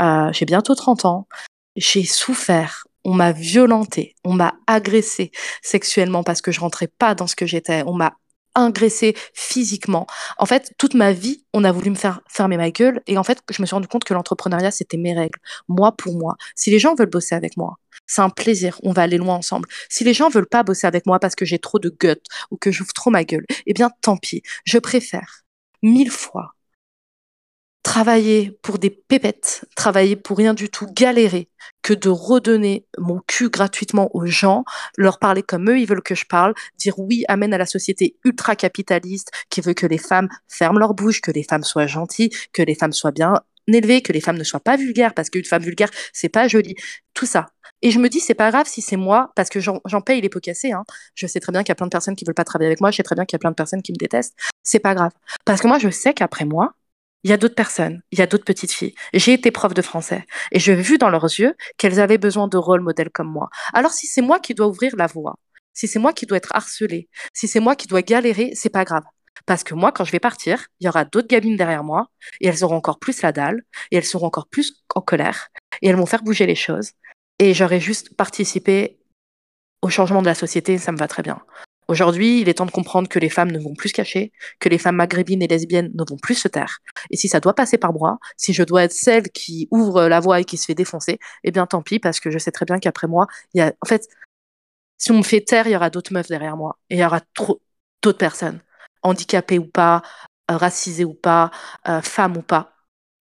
[0.00, 1.28] Euh, j'ai bientôt 30 ans.
[1.76, 2.86] J'ai souffert.
[3.04, 4.14] On m'a violenté.
[4.24, 5.30] On m'a agressé
[5.62, 7.82] sexuellement parce que je rentrais pas dans ce que j'étais.
[7.86, 8.16] On m'a
[8.56, 10.06] agressé physiquement.
[10.38, 13.02] En fait, toute ma vie, on a voulu me faire fermer ma gueule.
[13.06, 15.38] Et en fait, je me suis rendu compte que l'entrepreneuriat, c'était mes règles.
[15.68, 16.36] Moi pour moi.
[16.56, 18.80] Si les gens veulent bosser avec moi, c'est un plaisir.
[18.82, 19.68] On va aller loin ensemble.
[19.88, 22.56] Si les gens veulent pas bosser avec moi parce que j'ai trop de guts ou
[22.56, 24.42] que j'ouvre trop ma gueule, eh bien, tant pis.
[24.64, 25.42] Je préfère
[25.82, 26.55] mille fois
[27.86, 31.48] travailler pour des pépettes, travailler pour rien du tout, galérer,
[31.82, 34.64] que de redonner mon cul gratuitement aux gens,
[34.96, 38.16] leur parler comme eux ils veulent que je parle, dire oui, amène à la société
[38.24, 42.30] ultra capitaliste qui veut que les femmes ferment leur bouche, que les femmes soient gentilles,
[42.52, 45.44] que les femmes soient bien élevées, que les femmes ne soient pas vulgaires parce qu'une
[45.44, 46.74] femme vulgaire c'est pas joli,
[47.14, 47.46] tout ça.
[47.82, 50.28] Et je me dis, c'est pas grave si c'est moi, parce que j'en paye les
[50.28, 50.72] pots cassés.
[50.72, 50.82] Hein.
[51.14, 52.80] Je sais très bien qu'il y a plein de personnes qui veulent pas travailler avec
[52.80, 52.90] moi.
[52.90, 54.34] Je sais très bien qu'il y a plein de personnes qui me détestent.
[54.62, 55.12] C'est pas grave.
[55.44, 56.72] Parce que moi, je sais qu'après moi,
[57.26, 58.94] il y a d'autres personnes, il y a d'autres petites filles.
[59.12, 62.56] J'ai été prof de français et j'ai vu dans leurs yeux qu'elles avaient besoin de
[62.56, 63.50] rôle modèles comme moi.
[63.72, 65.34] Alors si c'est moi qui dois ouvrir la voie,
[65.74, 68.84] si c'est moi qui dois être harcelée, si c'est moi qui dois galérer, c'est pas
[68.84, 69.02] grave.
[69.44, 72.10] Parce que moi, quand je vais partir, il y aura d'autres gamines derrière moi
[72.40, 73.60] et elles auront encore plus la dalle
[73.90, 75.48] et elles seront encore plus en colère
[75.82, 76.92] et elles vont faire bouger les choses.
[77.40, 79.00] Et j'aurai juste participé
[79.82, 81.42] au changement de la société, ça me va très bien.
[81.88, 84.68] Aujourd'hui, il est temps de comprendre que les femmes ne vont plus se cacher, que
[84.68, 86.78] les femmes maghrébines et lesbiennes ne vont plus se taire.
[87.10, 90.18] Et si ça doit passer par moi, si je dois être celle qui ouvre la
[90.18, 92.66] voie et qui se fait défoncer, eh bien tant pis, parce que je sais très
[92.66, 94.08] bien qu'après moi, il y a, en fait,
[94.98, 96.78] si on me fait taire, il y aura d'autres meufs derrière moi.
[96.90, 97.20] Et il y aura
[98.02, 98.60] d'autres personnes,
[99.02, 100.02] handicapées ou pas,
[100.50, 101.50] euh, racisées ou pas,
[101.88, 102.72] euh, femmes ou pas.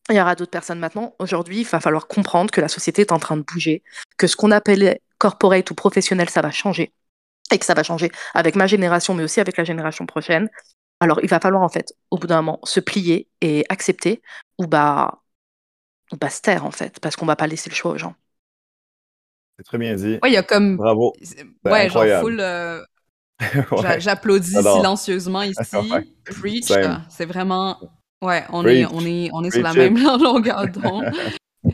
[0.09, 1.15] Il y aura d'autres personnes maintenant.
[1.19, 3.83] Aujourd'hui, il va falloir comprendre que la société est en train de bouger,
[4.17, 6.93] que ce qu'on appelait corporate ou professionnel, ça va changer
[7.51, 10.49] et que ça va changer avec ma génération, mais aussi avec la génération prochaine.
[10.99, 14.21] Alors, il va falloir, en fait, au bout d'un moment, se plier et accepter,
[14.57, 15.21] ou bah,
[16.11, 18.15] ou bah se taire, en fait, parce qu'on va pas laisser le choix aux gens.
[19.57, 20.19] C'est très bien dit.
[20.21, 20.77] Ouais, il y a comme.
[20.77, 21.13] Bravo.
[21.63, 22.39] Ouais, genre full.
[22.39, 22.81] Euh,
[23.99, 25.93] j'applaudis silencieusement ici.
[26.25, 26.71] Preach,
[27.09, 27.79] c'est vraiment.
[28.21, 31.11] Ouais, on est, on est, on est sur la même longueur d'onde.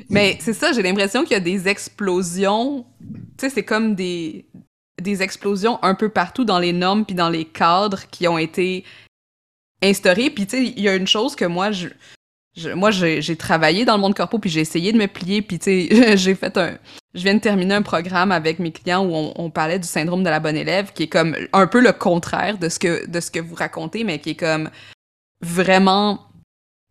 [0.10, 2.86] Mais c'est ça, j'ai l'impression qu'il y a des explosions.
[3.00, 3.08] Tu
[3.38, 4.48] sais, c'est comme des,
[5.02, 8.84] des explosions un peu partout dans les normes puis dans les cadres qui ont été
[9.82, 10.30] instaurés.
[10.30, 11.90] Puis tu sais, il y a une chose que moi, je,
[12.74, 15.42] moi, j'ai travaillé dans le monde corpo puis j'ai essayé de me plier.
[15.42, 16.78] Puis tu sais, j'ai fait un,
[17.14, 20.30] je viens de terminer un programme avec mes clients où on, parlait du syndrome de
[20.30, 23.32] la bonne élève, qui est comme un peu le contraire de ce que de ce
[23.32, 24.70] que vous racontez, mais qui est comme
[25.42, 26.28] vraiment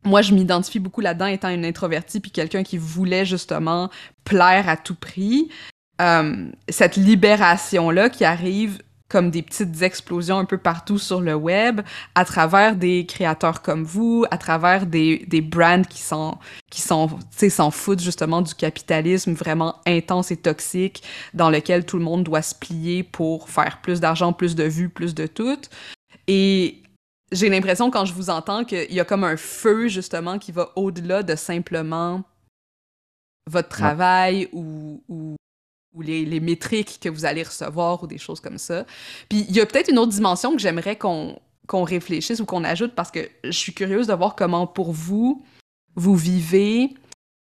[0.03, 3.90] moi, je m'identifie beaucoup là-dedans étant une introvertie puis quelqu'un qui voulait justement
[4.25, 5.51] plaire à tout prix.
[6.00, 11.80] Euh, cette libération-là qui arrive comme des petites explosions un peu partout sur le web,
[12.14, 16.38] à travers des créateurs comme vous, à travers des, des brands qui sont,
[16.70, 17.18] qui sont,
[17.50, 21.02] s'en foutent justement du capitalisme vraiment intense et toxique
[21.34, 24.88] dans lequel tout le monde doit se plier pour faire plus d'argent, plus de vues,
[24.88, 25.58] plus de tout.
[26.28, 26.80] Et
[27.32, 30.70] j'ai l'impression quand je vous entends qu'il y a comme un feu justement qui va
[30.76, 32.22] au-delà de simplement
[33.50, 35.34] votre travail ou, ou
[35.92, 38.85] ou les, métriques que vous allez recevoir ou des choses comme ça.
[39.29, 42.64] Puis il y a peut-être une autre dimension que j'aimerais qu'on qu'on réfléchisse ou qu'on
[42.64, 45.44] ajoute parce que je suis curieuse de voir comment pour vous,
[45.94, 46.94] vous vivez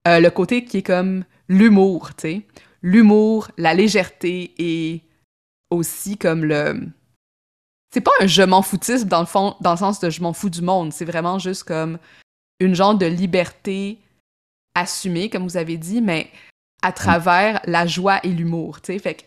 [0.08, 2.42] euh, le côté qui est comme l'humour, tu sais.
[2.80, 5.02] l'humour, la légèreté et
[5.70, 6.88] aussi comme le
[7.92, 10.32] c'est pas un je m'en foutisme dans le fond dans le sens de je m'en
[10.32, 11.98] fous du monde, c'est vraiment juste comme
[12.60, 13.98] une genre de liberté
[14.74, 16.30] assumée comme vous avez dit mais
[16.84, 19.22] à travers la joie et l'humour, tu sais fait que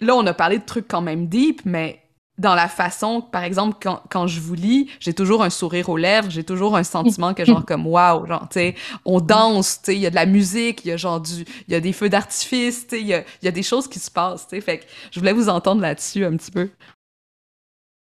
[0.00, 2.02] là on a parlé de trucs quand même deep mais
[2.38, 5.96] dans la façon, par exemple, quand, quand je vous lis, j'ai toujours un sourire aux
[5.96, 9.86] lèvres, j'ai toujours un sentiment que genre comme waouh, genre tu sais, on danse, tu
[9.86, 11.80] sais, il y a de la musique, il y a genre du, il y a
[11.80, 14.46] des feux d'artifice, tu sais, il y a, y a, des choses qui se passent,
[14.46, 16.70] tu sais, fait que je voulais vous entendre là-dessus un petit peu.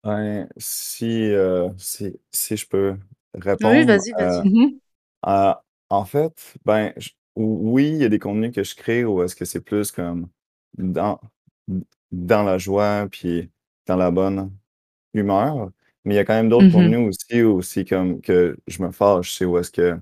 [0.05, 2.95] Ouais, si, euh, si, si je peux
[3.33, 3.73] répondre.
[3.73, 4.47] Oui, vas-y, vas-y.
[4.47, 4.79] Mhm.
[5.27, 5.53] Euh,
[5.89, 9.35] en fait, ben, je- oui, il y a des contenus que je crée où est-ce
[9.35, 10.27] que c'est plus comme
[10.77, 11.19] dans,
[12.11, 13.49] dans la joie puis
[13.87, 14.51] dans la bonne
[15.13, 15.71] humeur.
[16.05, 16.71] Mais il y a quand même d'autres Mhm.
[16.71, 20.01] contenus aussi, aussi comme que je me fâche, c'est où est-ce que, tu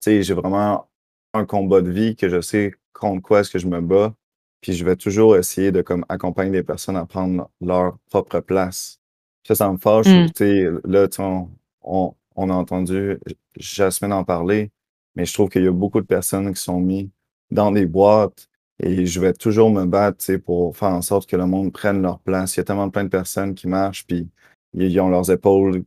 [0.00, 0.88] sais, j'ai vraiment
[1.34, 4.14] un combat de vie que je sais contre quoi est-ce que je me bats.
[4.62, 9.00] Puis je vais toujours essayer de comme accompagner des personnes à prendre leur propre place.
[9.46, 10.06] Ça, ça me fâche.
[10.06, 10.26] Mm.
[10.28, 11.50] Tu sais, là, tu sais, on,
[11.82, 13.18] on, on a entendu
[13.56, 14.70] Jasmine en parler,
[15.18, 17.10] mais je trouve qu'il y a beaucoup de personnes qui sont mises
[17.50, 21.44] dans des boîtes et je vais toujours me battre, pour faire en sorte que le
[21.44, 22.54] monde prenne leur place.
[22.54, 24.28] Il y a tellement plein de personnes qui marchent, puis
[24.74, 25.82] ils ont leurs épaules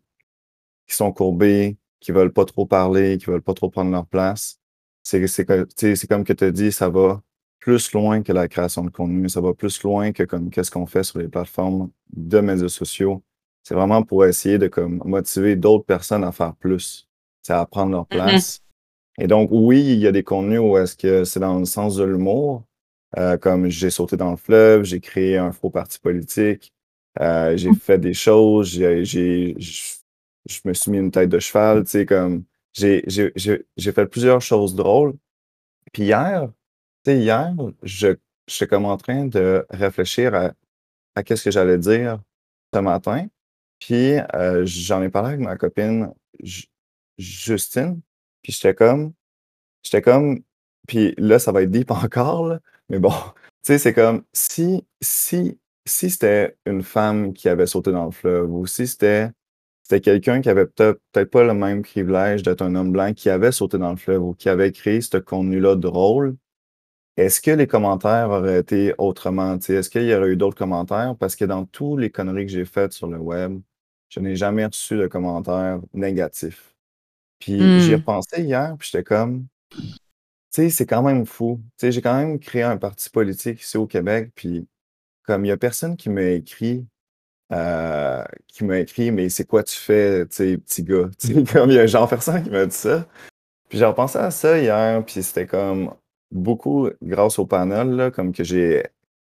[0.86, 4.60] qui sont courbées, qui veulent pas trop parler, qui veulent pas trop prendre leur place.
[5.04, 5.46] C'est
[6.10, 7.22] comme que tu as dit, ça va
[7.60, 10.88] plus loin que la création de contenu, ça va plus loin que comme qu'est-ce qu'on
[10.88, 13.24] fait sur les plateformes de médias sociaux.
[13.64, 17.08] C'est vraiment pour essayer de comme motiver d'autres personnes à faire plus,
[17.44, 18.62] c'est à prendre leur place.
[19.20, 21.96] Et donc, oui, il y a des contenus où est-ce que c'est dans le sens
[21.98, 22.64] de l'humour,
[23.18, 26.74] euh, comme j'ai sauté dans le fleuve, j'ai créé un faux parti politique,
[27.20, 31.92] euh, j'ai fait des choses, j'ai, je me suis mis une tête de cheval, tu
[31.92, 33.04] sais, comme j'ai,
[33.94, 35.16] fait plusieurs choses drôles.
[35.94, 36.50] Puis hier,
[37.06, 38.16] tu sais, hier, je,
[38.48, 40.54] j'étais comme en train de réfléchir à,
[41.16, 42.20] à qu'est-ce que j'allais dire
[42.74, 43.28] ce matin.
[43.80, 46.68] Puis euh, j'en ai parlé avec ma copine Ju-
[47.18, 48.02] Justine.
[48.44, 49.14] Puis j'étais comme,
[49.84, 50.42] j'étais comme,
[50.88, 54.86] puis là, ça va être deep encore, là, mais bon, tu sais, c'est comme si,
[55.02, 59.30] si, si c'était une femme qui avait sauté dans le fleuve ou si c'était,
[59.84, 63.52] c'était quelqu'un qui avait peut-être pas le même privilège d'être un homme blanc qui avait
[63.52, 66.38] sauté dans le fleuve ou qui avait créé ce contenu-là drôle,
[67.18, 69.58] est-ce que les commentaires auraient été autrement?
[69.58, 69.74] tu sais?
[69.76, 71.16] Est-ce qu'il y aurait eu d'autres commentaires?
[71.20, 73.60] Parce que dans tous les conneries que j'ai faites sur le web,
[74.10, 76.71] je n'ai jamais reçu de commentaires négatifs.
[77.42, 79.82] Puis j'y ai repensé hier, puis j'étais comme, tu
[80.52, 81.60] sais, c'est quand même fou.
[81.78, 84.68] Tu sais, j'ai quand même créé un parti politique ici au Québec, puis
[85.26, 86.88] comme il y a personne qui m'a écrit,
[87.54, 91.10] euh, qui m'a écrit, mais c'est quoi tu fais, tu sais, petit gars?
[91.20, 93.08] Tu sais, comme il y a genre personne qui m'a dit ça.
[93.70, 95.94] Puis j'ai repensé à ça hier, puis c'était comme
[96.32, 98.86] beaucoup grâce au panel, là, comme que j'ai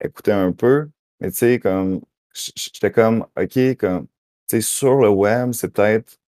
[0.03, 0.89] écouté un peu.
[1.21, 2.03] Mais tu sais, comme
[2.35, 4.07] j'étais comme, OK, comme,
[4.49, 6.19] tu sais, sur le web, c'est peut-être,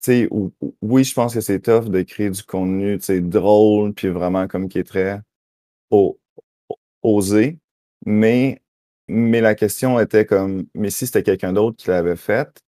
[0.00, 3.20] sais, ou- ou- oui, je pense que c'est tough de créer du contenu, tu sais,
[3.20, 5.20] drôle, puis vraiment comme qui est très
[7.02, 7.58] osé.
[8.06, 8.60] Mais,
[9.08, 12.60] mais la question était comme, mais si c'était quelqu'un d'autre qui l'avait fait,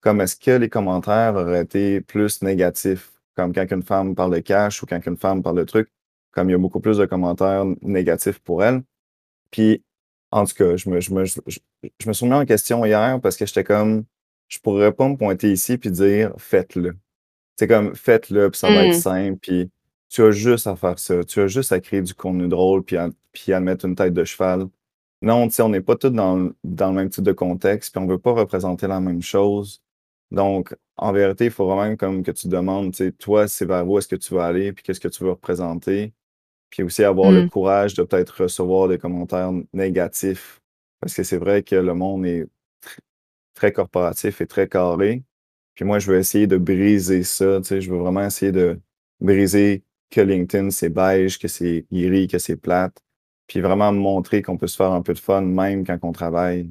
[0.00, 3.12] comme est-ce que les commentaires auraient été plus négatifs?
[3.36, 5.90] Comme quand une femme parle de cash ou quand une femme parle de trucs,
[6.32, 8.82] comme il y a beaucoup plus de commentaires négatifs pour elle.
[9.50, 9.84] Puis,
[10.30, 11.40] en tout cas, je me, je me, je,
[12.06, 14.04] me suis mis en question hier parce que j'étais comme,
[14.50, 16.96] je pourrais pas me pointer ici puis dire faites-le.
[17.58, 19.00] C'est comme faites-le puis ça va être Mm.
[19.00, 19.70] simple puis
[20.10, 21.24] tu as juste à faire ça.
[21.24, 24.12] Tu as juste à créer du contenu drôle puis à, puis à mettre une tête
[24.12, 24.66] de cheval.
[25.22, 27.94] Non, tu sais, on n'est pas tous dans, le- dans le même type de contexte
[27.94, 29.82] puis on veut pas représenter la même chose.
[30.32, 33.86] Donc, en vérité, il faut vraiment comme que tu demandes, tu sais, toi, c'est vers
[33.88, 36.12] où est-ce que tu veux aller puis qu'est-ce que tu veux représenter.
[36.70, 37.50] Puis aussi avoir le Mm.
[37.50, 40.60] courage de peut-être recevoir des commentaires négatifs.
[41.00, 42.46] Parce que c'est vrai que le monde est
[43.54, 45.22] très corporatif et très carré.
[45.74, 47.58] Puis moi, je veux essayer de briser ça.
[47.60, 48.80] Tu sais, je veux vraiment essayer de
[49.20, 52.96] briser que LinkedIn, c'est beige, que c'est gris, que c'est plate.
[53.46, 56.70] Puis vraiment montrer qu'on peut se faire un peu de fun même quand on travaille.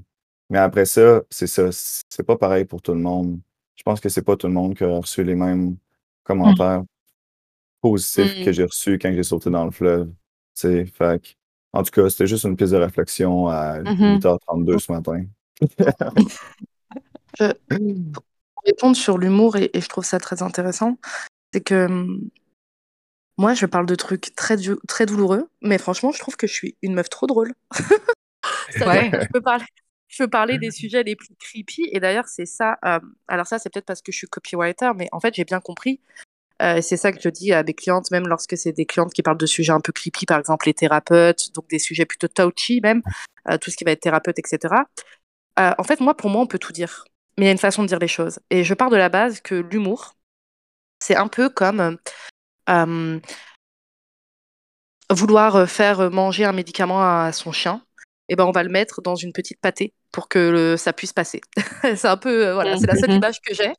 [0.49, 1.69] Mais après ça, c'est ça.
[1.71, 3.39] C'est pas pareil pour tout le monde.
[3.75, 5.77] Je pense que c'est pas tout le monde qui a reçu les mêmes
[6.23, 6.83] commentaires
[7.81, 8.53] positifs que Mm.
[8.53, 10.07] j'ai reçus quand j'ai sauté dans le fleuve.
[10.09, 10.13] Tu
[10.61, 11.29] sais, fait que-
[11.71, 14.15] en tout cas, c'était juste une piste de réflexion à Mhm.
[14.15, 15.23] 8h32 ce matin.
[17.37, 18.23] Pour
[18.65, 20.97] répondre sur l'humour, et, je trouve ça très intéressant,
[21.53, 22.29] c'est que hum,
[23.37, 26.75] moi, je parle de trucs très, très douloureux, mais franchement, je trouve que je suis
[26.81, 27.53] une meuf trop drôle.
[28.71, 29.65] Je peux parler,
[30.07, 32.77] je peux parler des sujets les plus creepy, et d'ailleurs, c'est ça.
[32.85, 35.59] euh, alors, ça, c'est peut-être parce que je suis copywriter, mais en fait, j'ai bien
[35.59, 35.99] compris
[36.61, 39.23] Euh, c'est ça que je dis à mes clientes, même lorsque c'est des clientes qui
[39.23, 42.81] parlent de sujets un peu creepy, par exemple les thérapeutes, donc des sujets plutôt touchy
[42.81, 43.01] même,
[43.49, 44.83] euh, tout ce qui va être thérapeute, etc.
[45.59, 47.05] Euh, en fait, moi, pour moi, on peut tout dire.
[47.37, 48.39] Mais il y a une façon de dire les choses.
[48.49, 50.15] Et je pars de la base que l'humour,
[50.99, 51.97] c'est un peu comme
[55.11, 57.81] vouloir faire manger un médicament à son chien.
[58.27, 61.13] Et eh ben, on va le mettre dans une petite pâtée pour que ça puisse
[61.13, 61.41] passer.
[61.81, 63.73] c'est un peu, voilà, c'est la seule image que j'ai.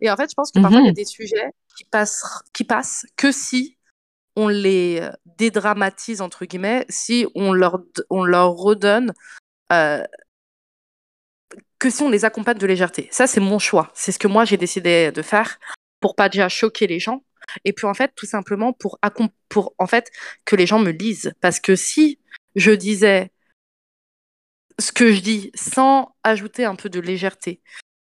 [0.00, 0.94] Et en fait, je pense que parfois, il y a mhm.
[0.94, 3.76] des sujets qui passent, qui passent que si
[4.36, 7.80] on les euh, dédramatise, entre guillemets, si on leur,
[8.10, 9.12] on leur redonne,
[9.72, 10.04] euh,
[11.80, 13.08] que si on les accompagne de légèreté.
[13.10, 13.90] Ça, c'est mon choix.
[13.94, 15.58] C'est ce que moi, j'ai décidé de faire
[15.98, 17.24] pour pas déjà choquer les gens.
[17.64, 19.00] Et puis, en fait, tout simplement pour,
[19.48, 20.12] pour en fait,
[20.44, 21.32] que les gens me lisent.
[21.40, 22.20] Parce que si
[22.54, 23.32] je disais
[24.78, 27.60] ce que je dis sans ajouter un peu de légèreté,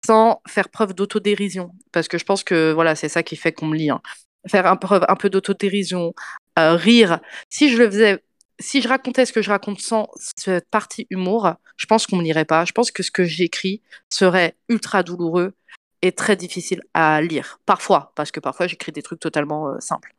[0.05, 3.67] sans faire preuve d'autodérision, parce que je pense que voilà, c'est ça qui fait qu'on
[3.67, 3.89] me lit.
[3.89, 4.01] Hein.
[4.47, 6.13] Faire un, preuve un peu d'autodérision,
[6.59, 7.19] euh, rire.
[7.49, 8.23] Si je le faisais,
[8.59, 12.23] si je racontais ce que je raconte sans cette partie humour, je pense qu'on me
[12.23, 12.65] lirait pas.
[12.65, 15.53] Je pense que ce que j'écris serait ultra douloureux
[16.01, 17.59] et très difficile à lire.
[17.65, 20.13] Parfois, parce que parfois j'écris des trucs totalement euh, simples.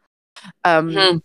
[0.67, 1.21] Euh, mmh.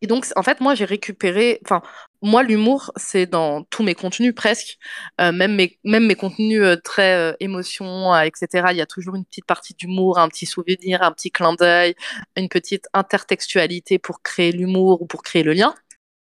[0.00, 1.60] Et donc, en fait, moi, j'ai récupéré.
[1.66, 1.82] Enfin,
[2.22, 4.78] moi, l'humour, c'est dans tous mes contenus presque,
[5.20, 8.68] euh, même, mes, même mes contenus très émotion, etc.
[8.70, 11.94] Il y a toujours une petite partie d'humour, un petit souvenir, un petit clin d'œil,
[12.36, 15.74] une petite intertextualité pour créer l'humour ou pour créer le lien.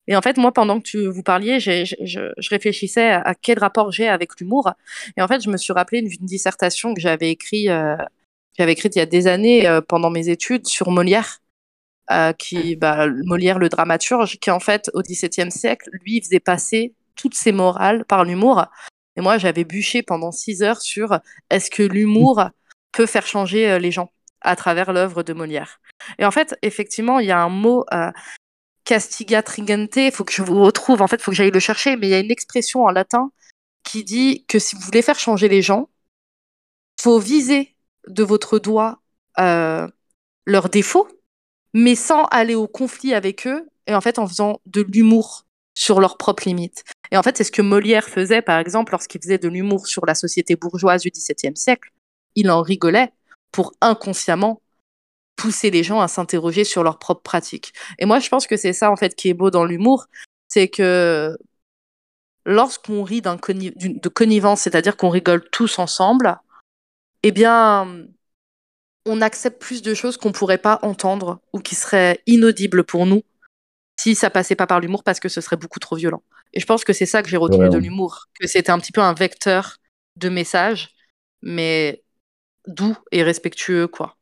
[0.09, 3.91] Et en fait, moi, pendant que tu vous parliez, je, je, réfléchissais à, quel rapport
[3.91, 4.73] j'ai avec l'humour.
[5.17, 7.69] Et en fait, je me suis rappelé d'une dissertation que j'avais écrite,
[8.57, 11.41] j'avais écrite il y a des années pendant mes études sur Molière.
[12.13, 16.95] Euh, qui, bah, Molière, le dramaturge, qui en fait, au XVIIe siècle, lui, faisait passer
[17.17, 18.65] toutes ses morales par l'humour.
[19.17, 21.19] Et moi, j'avais bûché pendant six heures sur
[21.51, 22.51] est-ce que l'humour
[22.93, 25.81] peut faire changer euh, les gens à travers l'œuvre de Molière.
[26.21, 28.13] Et en fait, effectivement, il y a un mot euh,
[28.87, 31.61] castiga trigente, il faut que je vous retrouve, en fait, il faut que j'aille le
[31.61, 33.31] chercher, mais il y a une expression en latin
[33.85, 35.91] qui dit que si vous voulez faire changer les gens,
[36.99, 37.77] faut viser
[38.09, 39.03] de votre doigt
[39.39, 39.87] euh,
[40.47, 41.09] leurs défauts
[41.77, 45.45] mais sans aller au conflit avec eux, et en fait en faisant de l'humour
[45.75, 46.85] sur leurs propres limites.
[47.13, 50.07] Et en fait, c'est ce que Molière faisait, par exemple, lorsqu'il faisait de l'humour sur
[50.07, 51.91] la société bourgeoise du XVIIe siècle.
[52.35, 53.13] Il en rigolait
[53.53, 54.63] pour inconsciemment
[55.37, 57.73] pousser les gens à s'interroger sur leurs propres pratiques.
[57.99, 60.07] Et moi, je pense que c'est ça, en fait, qui est beau dans l'humour,
[60.49, 61.37] c'est que
[62.45, 66.39] lorsqu'on rit de connivence, c'est-à-dire qu'on rigole tous ensemble,
[67.23, 68.07] eh bien,
[69.05, 73.23] on accepte plus de choses qu'on pourrait pas entendre ou qui seraient inaudibles pour nous
[73.99, 76.23] si ça passait pas par l'humour parce que ce serait beaucoup trop violent.
[76.53, 78.93] Et je pense que c'est ça que j'ai retenu de l'humour, que c'était un petit
[78.93, 79.79] peu un vecteur
[80.17, 80.91] de message,
[81.43, 82.03] mais
[82.67, 84.16] doux et respectueux, quoi.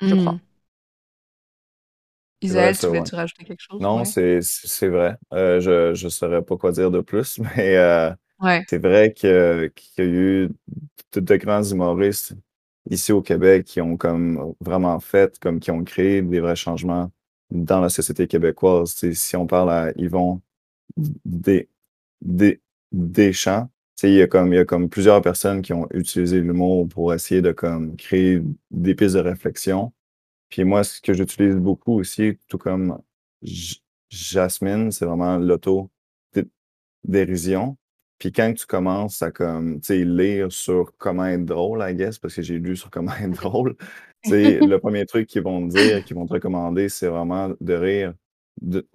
[0.00, 0.32] Je crois.
[0.32, 0.40] Hmm.
[2.40, 3.80] Isaël, tu veux-tu rajouter quelque chose?
[3.80, 5.16] Non, c'est vrai.
[5.32, 8.12] Euh, je ne saurais pas quoi dire de plus, mais euh,
[8.68, 10.48] c'est vrai qu'il y a eu
[11.14, 12.34] de grands humoristes
[12.90, 17.10] ici au Québec qui ont comme vraiment fait, comme qui ont créé des vrais changements
[17.50, 18.94] dans la société québécoise.
[19.12, 20.40] si on parle à Yvon
[20.96, 21.68] des,
[22.20, 23.68] des, Deschamps,
[24.02, 27.14] il y, a comme, il y a comme plusieurs personnes qui ont utilisé l'humour pour
[27.14, 29.92] essayer de comme, créer des pistes de réflexion.
[30.50, 33.00] Puis moi, ce que j'utilise beaucoup aussi, tout comme
[34.10, 37.76] Jasmine, c'est vraiment l'auto-dérision.
[38.18, 42.42] Puis quand tu commences à comme, lire sur comment être drôle, I guess, parce que
[42.42, 43.76] j'ai lu sur comment être drôle,
[44.24, 48.14] le premier truc qu'ils vont te dire, qu'ils vont te recommander, c'est vraiment de rire
[48.60, 48.88] de,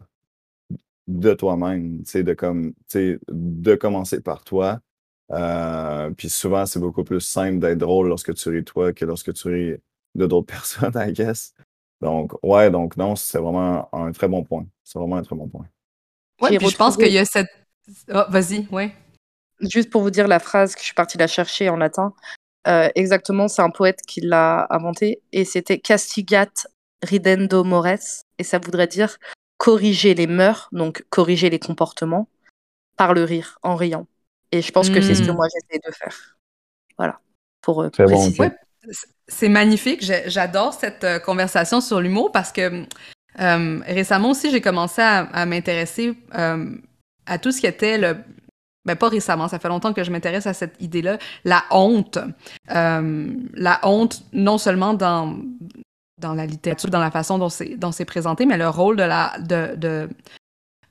[1.08, 4.82] de toi-même, de, comme, de commencer par toi.
[5.34, 9.34] Euh, puis souvent, c'est beaucoup plus simple d'être drôle lorsque tu ris toi que lorsque
[9.34, 9.82] tu ris
[10.16, 11.54] de d'autres personnes, I guess.
[12.02, 14.66] Donc, ouais, donc non, c'est vraiment un très bon point.
[14.84, 15.66] C'est vraiment un très bon point.
[16.42, 17.48] Ouais, puis je pense qu'il y a cette.
[18.14, 18.94] Oh, vas-y, ouais.
[19.62, 22.14] Juste pour vous dire la phrase que je suis partie la chercher en latin,
[22.68, 26.50] euh, exactement, c'est un poète qui l'a inventé et c'était castigat
[27.04, 29.18] ridendo mores et ça voudrait dire
[29.58, 32.28] corriger les mœurs, donc corriger les comportements
[32.98, 34.08] par le rire, en riant.
[34.54, 35.36] Et je pense que c'est ce que hmm.
[35.36, 36.38] moi j'essaie de faire.
[36.98, 37.20] Voilà,
[37.62, 38.52] pour, euh, préciser.
[39.28, 42.86] c'est magnifique, j'adore cette euh, conversation sur l'humour parce que
[43.36, 46.16] récemment aussi j'ai commencé à m'intéresser
[47.26, 48.18] à tout ce qui était le,
[48.86, 52.20] ben pas récemment, ça fait longtemps que je m'intéresse à cette idée-là, la honte.
[52.72, 55.38] Euh, la honte, non seulement dans,
[56.20, 59.04] dans la littérature, dans la façon dont c'est, dont c'est présenté, mais le rôle de
[59.04, 60.10] la, de, de,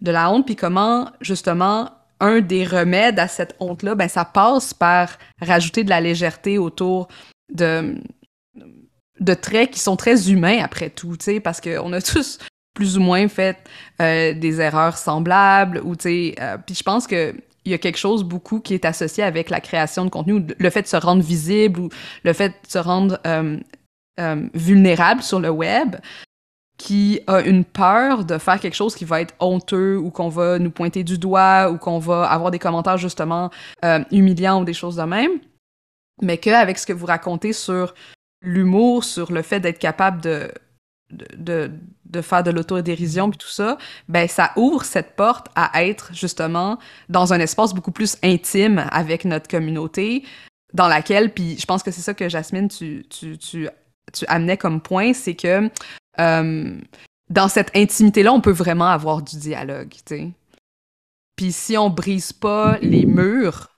[0.01, 1.91] de la honte, puis comment, justement,
[2.23, 7.09] un des remèdes à cette honte-là, ben ça passe par rajouter de la légèreté autour
[7.51, 12.39] de traits qui sont très humains après tout, tu sais, parce qu'on a tous
[12.75, 13.59] plus ou moins fait
[14.01, 17.79] euh, des erreurs semblables, ou tu sais, euh, puis je pense que il y a
[17.79, 20.97] quelque chose beaucoup qui est associé avec la création de contenu, le fait de se
[20.97, 21.89] rendre visible ou
[22.25, 23.59] le fait de se rendre euh,
[24.55, 25.95] vulnérable sur le web,
[26.83, 30.59] qui a une peur de faire quelque chose qui va être honteux ou qu'on va
[30.59, 33.51] nous pointer du doigt ou qu'on va avoir des commentaires justement
[34.11, 35.31] humiliants ou des choses de même,
[36.21, 37.95] mais qu'avec ce que vous racontez sur
[38.43, 40.51] l'humour, sur le fait d'être capable de,
[41.11, 41.71] de,
[42.05, 43.79] de, faire de l'autodérision puis tout ça,
[44.09, 49.25] ben ça ouvre cette porte à être justement dans un espace beaucoup plus intime avec
[49.25, 50.25] notre communauté,
[50.75, 53.69] dans laquelle, puis je pense que c'est ça que Jasmine, tu, tu, tu,
[54.13, 55.71] tu amenais comme point, c'est que
[56.19, 56.79] euh,
[57.31, 60.31] dans cette intimité-là, on peut vraiment avoir du dialogue, tu sais.
[61.37, 63.71] Puis si on brise pas les murs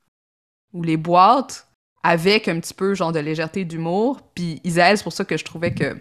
[0.73, 1.69] ou les boîtes,
[2.05, 4.21] avec un petit peu genre de légèreté d'humour.
[4.35, 5.97] Puis Isaël, c'est pour ça que je trouvais que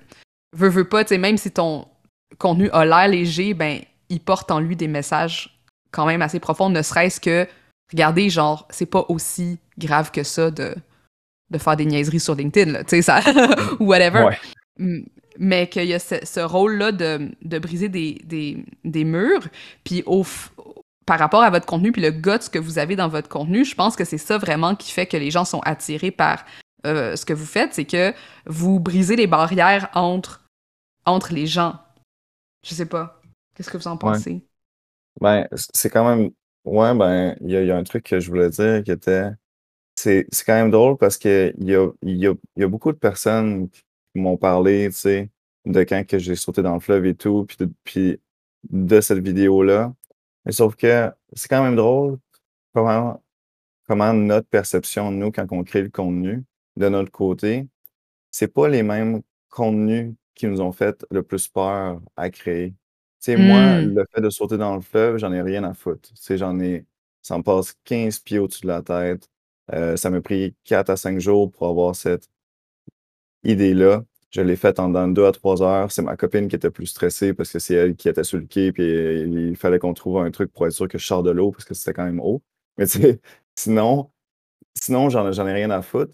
[0.54, 1.88] veux, veux pas, tu sais, même si ton
[2.38, 3.80] contenu a l'air léger, ben,
[4.10, 5.62] il porte en lui des messages
[5.92, 7.48] quand même assez profonds, ne serait-ce que,
[7.92, 10.76] regardez, genre, c'est pas aussi grave que ça de,
[11.50, 13.22] de faire des niaiseries sur LinkedIn, tu sais, ça,
[13.80, 14.36] ou whatever.
[15.40, 19.48] Mais qu'il y a ce, rôle-là de, de, briser des, des, des murs,
[19.84, 20.24] puis au,
[21.06, 23.76] par rapport à votre contenu puis le guts que vous avez dans votre contenu, je
[23.76, 26.46] pense que c'est ça vraiment qui fait que les gens sont attirés par
[26.86, 28.14] euh, ce que vous faites, c'est que
[28.46, 30.46] vous brisez les barrières entre,
[31.06, 31.80] entre les gens.
[32.66, 33.22] Je sais pas.
[33.56, 34.46] Qu'est-ce que vous en pensez?
[35.22, 36.32] Ben, c'est quand même.
[36.66, 39.30] Ouais, ben, il y, a un truc que je voulais dire qui était.
[39.96, 43.70] C'est quand même drôle parce qu'il y a, y, a, y a beaucoup de personnes
[44.16, 45.30] m'ont parlé, tu sais,
[45.66, 48.20] de quand que j'ai sauté dans le fleuve et tout, puis puis
[48.70, 49.94] de cette vidéo-là.
[50.46, 52.20] Mais sauf que c'est quand même drôle
[52.74, 53.24] comment,
[53.88, 56.44] comment notre perception, nous, quand on crée le contenu,
[56.78, 57.68] de notre côté,
[58.32, 62.72] c'est pas les mêmes contenus qui nous ont fait le plus peur à créer.
[62.72, 62.76] Tu
[63.32, 63.96] sais, moi, mmh.
[63.96, 66.10] le fait de sauter dans le fleuve, j'en ai rien à foutre.
[66.10, 66.86] Tu sais, j'en ai,
[67.22, 69.30] ça me passe 15 pieds au-dessus de la tête.
[69.74, 72.30] Euh, ça m'a pris 4 à 5 jours pour avoir cette
[73.44, 74.04] idée-là.
[74.32, 75.92] Je l'ai faite en dans deux à trois heures.
[75.92, 78.46] C'est ma copine qui était plus stressée parce que c'est elle qui était sur le
[78.46, 81.32] quai, puis il fallait qu'on trouve un truc pour être sûr que je sors de
[81.32, 82.42] l'eau parce que c'était quand même haut.
[82.78, 83.20] Mais tu sais,
[83.56, 84.10] sinon,
[84.76, 86.14] sinon j'en ai rien à foutre.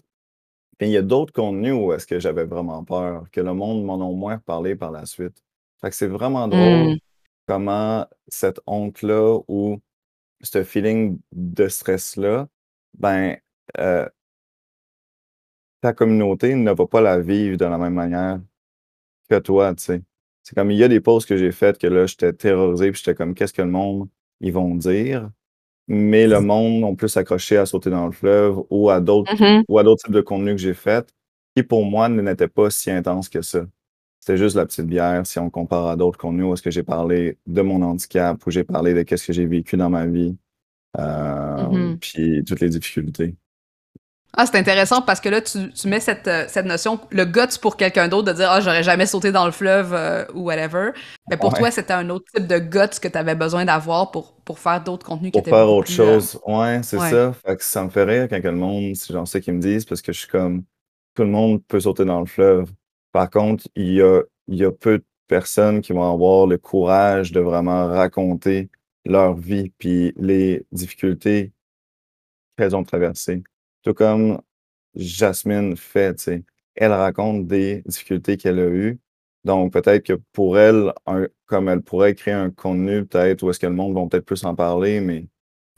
[0.78, 3.84] Puis il y a d'autres contenus où est-ce que j'avais vraiment peur, que le monde
[3.84, 5.42] m'en a moins parlé par la suite.
[5.80, 6.98] Fait que c'est vraiment drôle mmh.
[7.46, 9.80] comment cette honte-là ou
[10.42, 12.48] ce feeling de stress-là,
[12.98, 13.36] ben,
[13.78, 14.08] euh,
[15.80, 18.40] ta communauté ne va pas la vivre de la même manière
[19.28, 20.02] que toi, tu sais.
[20.42, 22.98] C'est comme il y a des posts que j'ai faites que là, j'étais terrorisé, puis
[22.98, 24.08] j'étais comme qu'est-ce que le monde
[24.40, 25.30] ils vont dire?
[25.88, 29.64] Mais le monde ont plus accroché à sauter dans le fleuve ou à d'autres mm-hmm.
[29.68, 31.12] ou à d'autres types de contenus que j'ai faits,
[31.56, 33.66] qui pour moi n'étaient pas si intenses que ça.
[34.20, 36.82] C'était juste la petite bière si on compare à d'autres contenus où est-ce que j'ai
[36.82, 40.36] parlé de mon handicap, où j'ai parlé de qu'est-ce que j'ai vécu dans ma vie,
[40.98, 41.98] euh, mm-hmm.
[41.98, 43.34] puis toutes les difficultés.
[44.36, 47.58] Ah, c'est intéressant parce que là, tu, tu mets cette, euh, cette notion, le guts
[47.60, 50.90] pour quelqu'un d'autre de dire Ah, j'aurais jamais sauté dans le fleuve euh, ou whatever.
[51.28, 54.34] Mais pour toi, c'était un autre type de guts que tu avais besoin d'avoir pour,
[54.44, 55.50] pour faire d'autres contenus pour qui étaient.
[55.50, 56.38] Pour faire autre euh, chose.
[56.46, 57.32] Ouais, c'est ça.
[57.32, 59.84] Fait que ça me fait rire quand le monde, c'est genre ça qu'ils me disent
[59.84, 60.62] parce que je suis comme
[61.14, 62.70] tout le monde peut sauter dans le fleuve.
[63.12, 66.56] Par contre, il y a, il y a peu de personnes qui vont avoir le
[66.56, 68.70] courage de vraiment raconter
[69.04, 71.52] leur vie puis les difficultés
[72.56, 73.42] qu'elles ont traversées.
[73.82, 74.40] Tout comme
[74.94, 76.44] Jasmine fait, tu sais.
[76.74, 79.00] Elle raconte des difficultés qu'elle a eues.
[79.44, 80.92] Donc, peut-être que pour elle,
[81.46, 84.44] comme elle pourrait créer un contenu, peut-être, où est-ce que le monde va peut-être plus
[84.44, 85.26] en parler, mais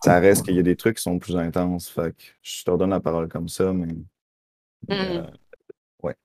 [0.03, 1.88] ça reste qu'il y a des trucs qui sont plus intenses.
[1.88, 3.94] Fait que je te redonne la parole comme ça, mais.
[4.90, 5.30] Euh, mmh.
[6.03, 6.16] ouais.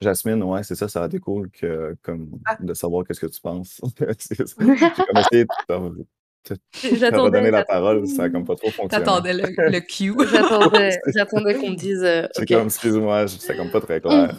[0.00, 2.56] Jasmine, ouais, c'est ça, ça a été cool que, comme, ah.
[2.60, 3.80] de savoir qu'est-ce que tu penses.
[5.32, 6.04] J'ai comme
[6.98, 9.04] J'attendais donné la parole, ça a comme pas trop fonctionné.
[9.04, 10.14] J'attendais le, le cue.
[11.14, 12.02] J'attendais qu'on me dise.
[12.04, 14.38] Euh, c'est comme, excuse-moi, c'est comme pas très clair.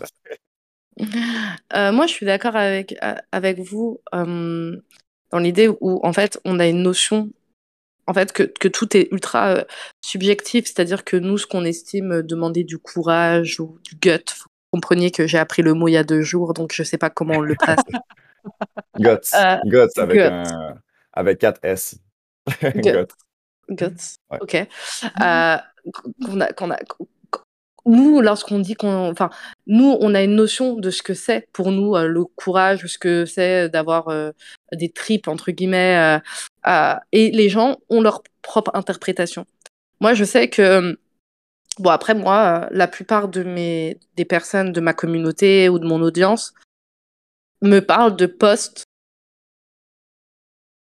[1.76, 2.95] Euh, moi, je suis d'accord avec,
[3.32, 4.78] avec vous euh,
[5.32, 7.32] dans l'idée où, en fait, on a une notion
[8.08, 9.64] en fait, que, que tout est ultra euh,
[10.01, 15.12] subjectif, c'est-à-dire que nous, ce qu'on estime demander du courage ou du gut, vous compreniez
[15.12, 17.36] que j'ai appris le mot il y a deux jours, donc je sais pas comment
[17.38, 17.80] on le place.
[18.99, 19.32] guts,
[19.66, 20.76] guts avec un
[21.16, 21.97] avec 4 S.
[22.76, 23.07] Guts.
[23.70, 24.18] Guts.
[24.39, 24.55] Ok.
[24.55, 25.57] Euh,
[26.24, 26.78] qu'on a, qu'on a,
[27.88, 29.30] nous, lorsqu'on dit qu'on, enfin,
[29.68, 32.97] nous, on a une notion de ce que c'est pour nous euh, le courage, ce
[32.97, 34.32] que c'est d'avoir euh,
[34.74, 36.20] des tripes entre guillemets,
[37.11, 39.45] et les gens ont leur propre interprétation.
[40.01, 40.97] Moi, je sais que
[41.78, 46.01] Bon, après, moi, la plupart de mes, des personnes de ma communauté ou de mon
[46.01, 46.53] audience
[47.61, 48.86] me parlent de posts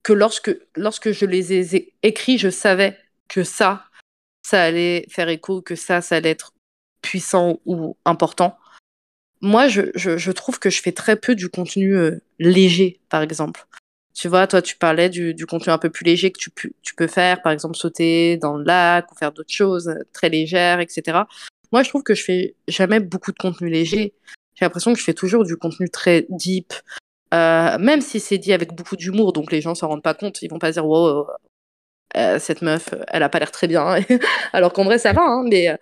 [0.05, 2.97] que lorsque, lorsque je les ai écrits, je savais
[3.29, 3.87] que ça,
[4.43, 6.53] ça allait faire écho, que ça, ça allait être
[7.03, 8.57] puissant ou important.
[9.41, 13.67] Moi, je, je, trouve que je fais très peu du contenu euh, léger, par exemple.
[14.15, 16.51] Tu vois, toi, tu parlais du, du contenu un peu plus léger que tu,
[16.83, 20.29] tu, peux faire, par exemple sauter dans le lac ou faire d'autres choses euh, très
[20.29, 21.23] légères, etc.
[21.73, 24.15] Moi, je trouve que je fais jamais beaucoup de contenu léger.
[24.55, 26.73] J'ai l'impression que je fais toujours du contenu très deep,
[27.33, 30.43] euh, même si c'est dit avec beaucoup d'humour, donc les gens s'en rendent pas compte,
[30.43, 31.27] ils vont pas dire wow,
[32.17, 33.99] euh, cette meuf, elle a pas l'air très bien,
[34.53, 35.77] alors qu'en vrai ça va, hein, mais euh,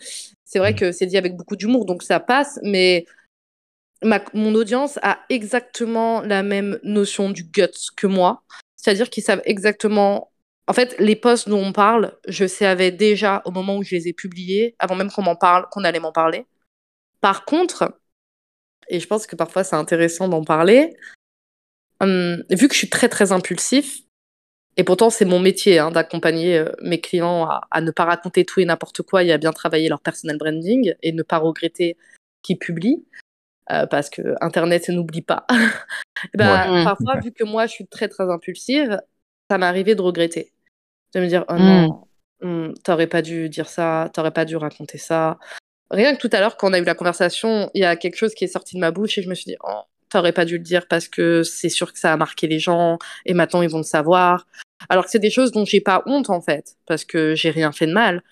[0.45, 3.05] c'est vrai que c'est dit avec beaucoup d'humour, donc ça passe, mais
[4.03, 8.43] ma, mon audience a exactement la même notion du gut que moi,
[8.77, 10.31] c'est-à-dire qu'ils savent exactement.
[10.69, 14.09] En fait, les posts dont on parle, je savais déjà au moment où je les
[14.09, 16.47] ai publiés, avant même qu'on m'en parle, qu'on allait m'en parler.
[17.21, 17.99] Par contre,
[18.89, 20.95] et je pense que parfois c'est intéressant d'en parler,
[22.03, 24.03] hum, vu que je suis très très impulsif,
[24.77, 28.61] et pourtant c'est mon métier hein, d'accompagner euh, mes clients à, ne pas raconter tout
[28.61, 31.97] et n'importe quoi et à bien travailler leur personal branding et ne pas regretter
[32.43, 33.05] qu'ils publient,
[33.71, 35.47] euh, parce que Internet n'oublie pas.
[36.35, 39.01] ben, Parfois, vu que moi je suis très très impulsive,
[39.51, 40.53] ça m'est arrivé de regretter.
[41.15, 42.07] De me dire, oh non,
[42.41, 42.49] mmh.
[42.49, 45.39] mmh, t'aurais pas dû dire ça, t'aurais pas dû raconter ça,
[45.93, 48.17] Rien que tout à l'heure, quand on a eu la conversation, il y a quelque
[48.17, 49.83] chose qui est sorti de ma bouche et je me suis dit, oh,
[50.13, 52.99] t'aurais pas dû le dire parce que c'est sûr que ça a marqué les gens
[53.27, 54.47] et maintenant ils vont le savoir.
[54.89, 57.73] Alors que c'est des choses dont j'ai pas honte en fait, parce que j'ai rien
[57.73, 58.23] fait de mal.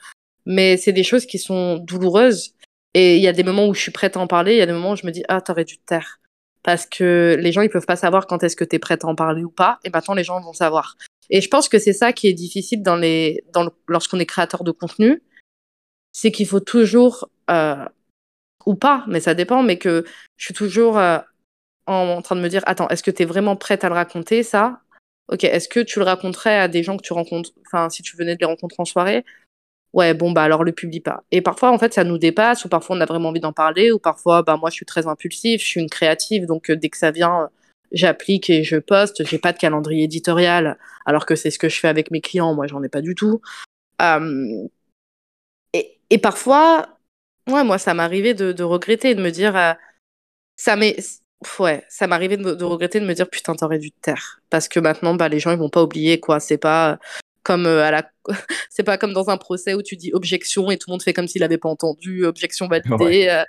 [0.46, 2.54] Mais c'est des choses qui sont douloureuses
[2.94, 4.62] et il y a des moments où je suis prête à en parler, il y
[4.62, 6.20] a des moments où je me dis, ah, t'aurais dû te taire.
[6.62, 9.14] Parce que les gens, ils peuvent pas savoir quand est-ce que t'es prête à en
[9.14, 10.96] parler ou pas, et maintenant les gens vont savoir.
[11.30, 14.64] Et je pense que c'est ça qui est difficile dans les, dans lorsqu'on est créateur
[14.64, 15.22] de contenu,
[16.12, 17.84] c'est qu'il faut toujours euh,
[18.66, 20.04] ou pas, mais ça dépend, mais que
[20.36, 21.18] je suis toujours euh,
[21.92, 24.42] en, train de me dire, attends, est-ce que tu es vraiment prête à le raconter,
[24.42, 24.80] ça?
[25.28, 28.16] Ok, est-ce que tu le raconterais à des gens que tu rencontres, enfin, si tu
[28.16, 29.24] venais de les rencontrer en soirée?
[29.92, 31.24] Ouais, bon, bah alors le publie pas.
[31.32, 33.92] Et parfois, en fait, ça nous dépasse, ou parfois on a vraiment envie d'en parler,
[33.92, 36.90] ou parfois, bah moi, je suis très impulsif, je suis une créative, donc euh, dès
[36.90, 37.50] que ça vient,
[37.92, 39.24] j'applique et je poste.
[39.26, 42.54] J'ai pas de calendrier éditorial, alors que c'est ce que je fais avec mes clients.
[42.54, 43.40] Moi, j'en ai pas du tout.
[45.72, 47.00] et, et, parfois,
[47.48, 49.56] Ouais, moi, ça m'arrivait de, de regretter, de me dire.
[49.56, 49.72] Euh,
[50.56, 50.96] ça m'est.
[51.58, 54.40] Ouais, ça m'arrivait de, de regretter, de me dire putain, t'aurais dû te taire.
[54.50, 56.38] Parce que maintenant, bah, les gens, ils vont pas oublier, quoi.
[56.38, 56.98] C'est pas
[57.42, 58.10] comme euh, à la
[58.70, 61.14] c'est pas comme dans un procès où tu dis objection et tout le monde fait
[61.14, 63.44] comme s'il avait pas entendu objection validée euh,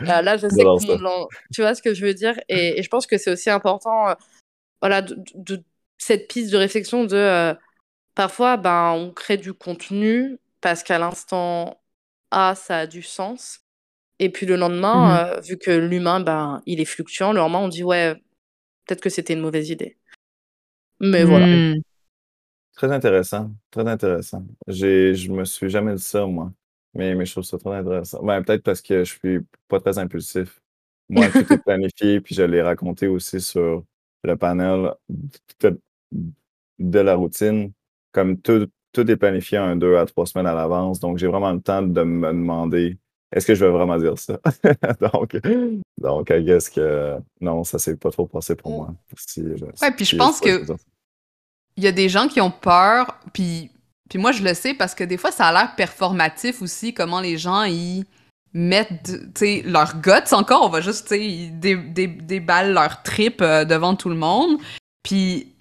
[0.00, 2.34] là je sais que tout le monde tu vois ce que je veux dire?
[2.48, 4.16] Et, et je pense que c'est aussi important
[4.82, 5.62] voilà de, de,
[5.96, 7.54] cette piste de réflexion de
[8.16, 11.78] parfois ben on crée du contenu parce qu'à l'instant
[12.30, 13.60] ah, ça a du sens.
[14.18, 17.58] Et puis le lendemain, mmh euh, vu que l'humain, ben, il est fluctuant, le lendemain,
[17.58, 18.14] on dit ouais,
[18.86, 19.98] peut-être que c'était une mauvaise idée.
[21.00, 21.46] Mais voilà.
[21.46, 21.82] Mmh.
[22.76, 24.44] Très intéressant, très intéressant.
[24.68, 26.52] J'ai, je me suis jamais dit ça, moi.
[26.94, 28.22] Mais, mais je trouve ça très intéressant.
[28.22, 30.60] Ben, peut-être parce que je suis pas très impulsif.
[31.08, 33.84] Moi, tout est planifié, puis je l'ai raconté aussi sur
[34.24, 34.92] le panel
[35.60, 35.80] de,
[36.78, 37.72] de la routine.
[38.12, 41.00] Comme tout, tout est planifié un, deux à trois semaines à l'avance.
[41.00, 42.98] Donc, j'ai vraiment le temps de me demander
[43.32, 44.38] est-ce que je vais vraiment dire ça?
[45.00, 45.36] donc,
[45.98, 48.94] donc, I guess que non, ça s'est pas trop passé pour moi.
[49.16, 50.64] Si, ouais, puis je pense que
[51.76, 53.70] il y a des gens qui ont peur, puis,
[54.08, 57.20] puis moi, je le sais parce que des fois, ça a l'air performatif aussi, comment
[57.20, 58.04] les gens ils
[58.54, 59.12] mettent
[59.64, 64.58] leur guts encore, on va juste déballer leur trip euh, devant tout le monde.
[65.02, 65.52] Puis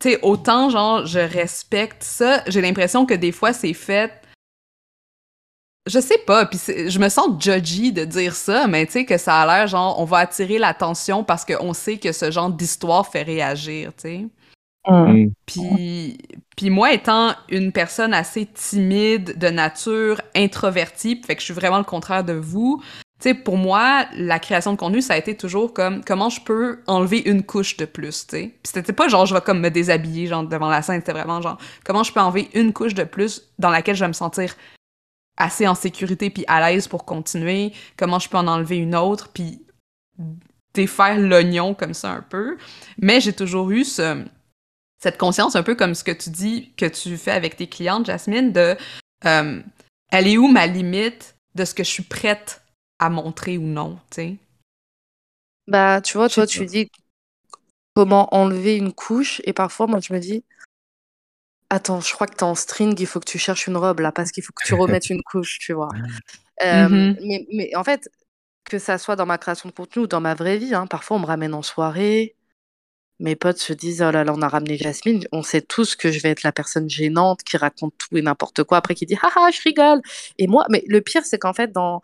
[0.00, 4.12] tu sais, autant, genre, je respecte ça, j'ai l'impression que des fois, c'est fait.
[5.88, 6.58] Je sais pas, puis
[6.88, 9.98] je me sens judgy de dire ça, mais tu sais, que ça a l'air, genre,
[9.98, 14.26] on va attirer l'attention parce qu'on sait que ce genre d'histoire fait réagir, tu sais.
[14.86, 15.30] Mm.
[15.46, 16.18] Puis,
[16.56, 21.78] puis moi, étant une personne assez timide de nature, introvertie, fait que je suis vraiment
[21.78, 22.82] le contraire de vous,
[23.20, 26.40] tu sais, pour moi, la création de contenu, ça a été toujours comme comment je
[26.40, 28.54] peux enlever une couche de plus, tu sais.
[28.62, 31.40] Puis c'était pas genre je vais comme me déshabiller genre devant la scène, c'était vraiment
[31.40, 34.54] genre comment je peux enlever une couche de plus dans laquelle je vais me sentir
[35.38, 39.30] assez en sécurité puis à l'aise pour continuer, comment je peux en enlever une autre
[39.32, 39.62] puis
[40.74, 42.58] défaire l'oignon comme ça un peu.
[42.98, 44.24] Mais j'ai toujours eu ce,
[44.98, 48.06] cette conscience un peu comme ce que tu dis que tu fais avec tes clientes,
[48.06, 48.76] Jasmine, de
[49.24, 49.62] euh,
[50.10, 52.62] elle est où ma limite de ce que je suis prête
[52.98, 54.36] à montrer ou non, tu sais?
[55.66, 56.90] Bah, tu vois, toi, tu dis
[57.94, 60.44] comment enlever une couche, et parfois, moi, je me dis,
[61.70, 64.12] attends, je crois que t'es en string, il faut que tu cherches une robe là,
[64.12, 65.88] parce qu'il faut que tu remettes une couche, tu vois.
[66.62, 67.16] Euh, Mhm.
[67.22, 68.08] mais, mais en fait,
[68.64, 71.16] que ça soit dans ma création de contenu ou dans ma vraie vie, hein, parfois
[71.16, 72.34] on me ramène en soirée.
[73.20, 75.24] Mes potes se disent Oh là là, on a ramené Jasmine.
[75.32, 78.62] On sait tous que je vais être la personne gênante qui raconte tout et n'importe
[78.62, 80.00] quoi après qui dit Haha, je rigole.
[80.38, 82.00] Et moi, mais le pire, c'est qu'en fait, dans,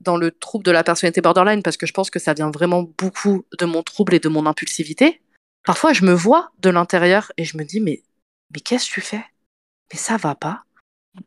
[0.00, 2.82] dans le trouble de la personnalité borderline, parce que je pense que ça vient vraiment
[2.96, 5.20] beaucoup de mon trouble et de mon impulsivité,
[5.66, 8.02] parfois je me vois de l'intérieur et je me dis Mais,
[8.52, 9.24] mais qu'est-ce que tu fais?
[9.92, 10.62] Mais ça va pas.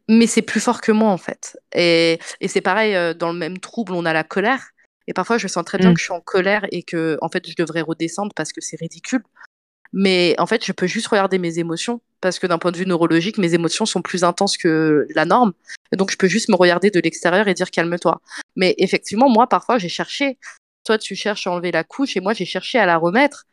[0.10, 1.58] Mais c'est plus fort que moi, en fait.
[1.74, 4.72] Et, et c'est pareil, euh, dans le même trouble, on a la colère.
[5.08, 5.94] Et parfois, je sens très bien Mm.
[5.94, 8.78] que je suis en colère et que, en fait, je devrais redescendre parce que c'est
[8.78, 9.24] ridicule.
[9.94, 12.86] Mais en fait, je peux juste regarder mes émotions parce que d'un point de vue
[12.86, 15.54] neurologique, mes émotions sont plus intenses que la norme.
[15.94, 18.20] Et donc, je peux juste me regarder de l'extérieur et dire calme-toi.
[18.58, 20.38] Mais effectivement, moi, parfois, j'ai cherché.
[20.84, 23.46] Toi, tu cherches à enlever la couche et moi, j'ai cherché à la remettre.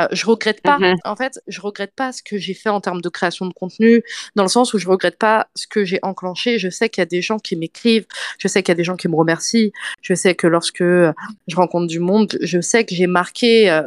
[0.00, 0.78] Euh, je regrette pas.
[0.78, 0.96] Mhm.
[1.04, 4.02] En fait, je regrette pas ce que j'ai fait en termes de création de contenu,
[4.34, 6.58] dans le sens où je regrette pas ce que j'ai enclenché.
[6.58, 8.06] Je sais qu'il y a des gens qui m'écrivent,
[8.38, 9.72] je sais qu'il y a des gens qui me remercient,
[10.02, 11.12] je sais que lorsque euh,
[11.46, 13.82] je rencontre du monde, je sais que j'ai marqué euh,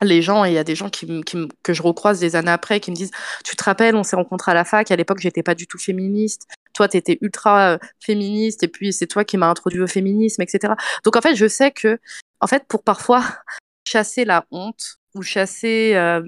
[0.00, 2.50] les gens et il y a des gens qui, qui que je recroise des années
[2.50, 3.12] après qui me disent
[3.44, 5.78] Tu te rappelles, on s'est rencontrés à la fac, à l'époque, j'étais pas du tout
[5.78, 6.48] féministe.
[6.74, 10.42] Toi, tu étais ultra euh, féministe et puis c'est toi qui m'as introduit au féminisme,
[10.42, 10.74] etc.
[11.04, 12.00] Donc en fait, je sais que,
[12.40, 13.22] en fait, pour parfois
[13.86, 16.22] chasser la honte ou chasser euh,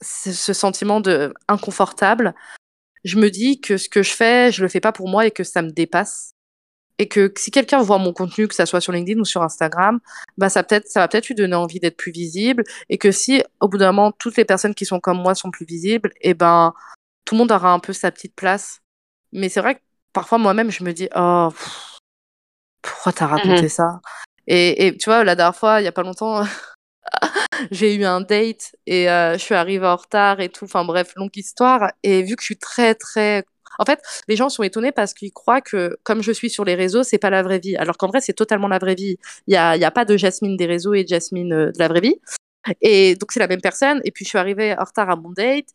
[0.00, 2.34] ce, sentiment de inconfortable,
[3.04, 5.30] je me dis que ce que je fais, je le fais pas pour moi et
[5.30, 6.32] que ça me dépasse.
[7.00, 10.00] Et que si quelqu'un voit mon contenu, que ça soit sur LinkedIn ou sur Instagram,
[10.36, 12.64] bah ça, peut ça va peut-être lui donner envie d'être plus visible.
[12.88, 15.52] Et que si, au bout d'un moment, toutes les personnes qui sont comme moi sont
[15.52, 16.74] plus visibles, et ben,
[17.24, 18.80] tout le monde aura un peu sa petite place.
[19.32, 19.80] Mais c'est vrai que
[20.12, 21.98] parfois, moi-même, je me dis, oh, pff,
[22.82, 24.00] pourquoi t'as raconté ça?
[24.48, 26.42] Et, et tu vois, la dernière fois, il y a pas longtemps,
[27.70, 30.64] j'ai eu un date et euh, je suis arrivée en retard et tout.
[30.64, 31.92] Enfin bref, longue histoire.
[32.02, 33.44] Et vu que je suis très très
[33.78, 36.74] en fait, les gens sont étonnés parce qu'ils croient que, comme je suis sur les
[36.74, 37.76] réseaux, c'est pas la vraie vie.
[37.76, 39.18] Alors qu'en vrai, c'est totalement la vraie vie.
[39.46, 41.86] Il y a, a pas de Jasmine des réseaux et de Jasmine euh, de la
[41.88, 42.16] vraie vie.
[42.82, 44.00] Et donc, c'est la même personne.
[44.04, 45.66] Et puis, je suis arrivée en retard à mon date.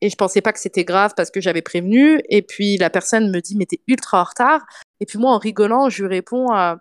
[0.00, 2.20] Et je pensais pas que c'était grave parce que j'avais prévenu.
[2.28, 4.62] Et puis, la personne me dit, mais t'es ultra en retard.
[5.00, 6.74] Et puis, moi, en rigolant, je lui réponds, euh,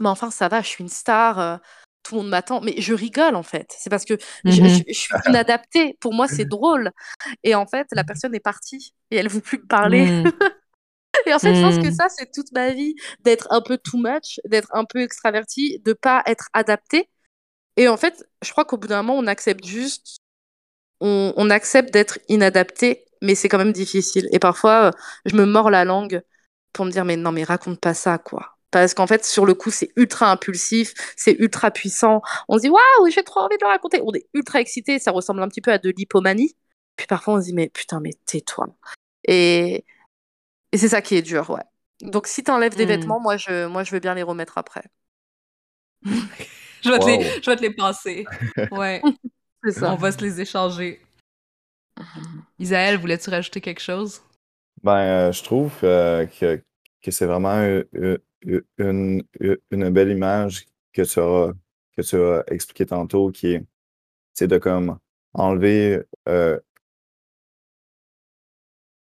[0.00, 1.38] mais enfin, ça va, je suis une star.
[1.38, 1.56] euh,
[2.02, 2.60] tout le monde m'attend.
[2.60, 3.74] Mais je rigole, en fait.
[3.78, 4.68] C'est parce que je, Mhm.
[4.68, 5.96] je- je suis inadaptée.
[6.00, 6.90] Pour moi, c'est drôle.
[7.44, 8.94] Et en fait, la personne est partie.
[9.10, 10.06] Et elle veut plus me parler.
[10.06, 10.24] Mm.
[11.26, 11.92] Et en fait, je pense que Mm.
[11.94, 15.92] ça, c'est toute ma vie, d'être un peu too much, d'être un peu extraverti, de
[15.92, 17.08] pas être adapté.
[17.76, 20.18] Et en fait, je crois qu'au bout d'un moment, on accepte juste,
[21.00, 24.28] on, on accepte d'être inadapté, mais c'est quand même difficile.
[24.32, 24.90] Et parfois, euh,
[25.26, 26.22] je me mords la langue
[26.72, 28.51] pour me dire, mais non, mais raconte pas ça, quoi.
[28.72, 32.22] Parce qu'en fait, sur le coup, c'est ultra impulsif, c'est ultra puissant.
[32.48, 34.00] On se dit, waouh, j'ai trop envie de le raconter.
[34.02, 36.56] On est ultra excité, ça ressemble un petit peu à de l'hypomanie.
[36.96, 38.66] Puis parfois, on se dit, mais putain, mais tais-toi.
[39.24, 39.84] Et,
[40.72, 41.62] et c'est ça qui est dur, ouais.
[42.00, 42.88] Donc si t'enlèves des Mm.
[42.88, 44.82] vêtements, moi je, moi je veux bien les remettre après.
[46.84, 47.22] Je vais, te les, Wow.
[47.42, 48.24] je vais te les passer.
[48.72, 49.00] Ouais,
[49.62, 49.92] C'est ça.
[49.92, 51.00] on va se les échanger.
[52.58, 54.20] Isaël, voulais-tu rajouter quelque chose?
[54.82, 54.96] Ben,
[55.28, 56.60] euh, je trouve euh, que,
[57.00, 58.18] que c'est vraiment une,
[58.78, 59.22] une,
[59.70, 61.52] une- belle image que tu as,
[61.96, 63.64] que tu as expliqué tantôt, qui est,
[64.34, 64.98] c'est de comme
[65.34, 66.58] enlever euh,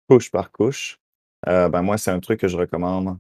[0.10, 1.00] couche par couche.
[1.48, 3.18] Euh, ben moi, c'est un truc que je recommande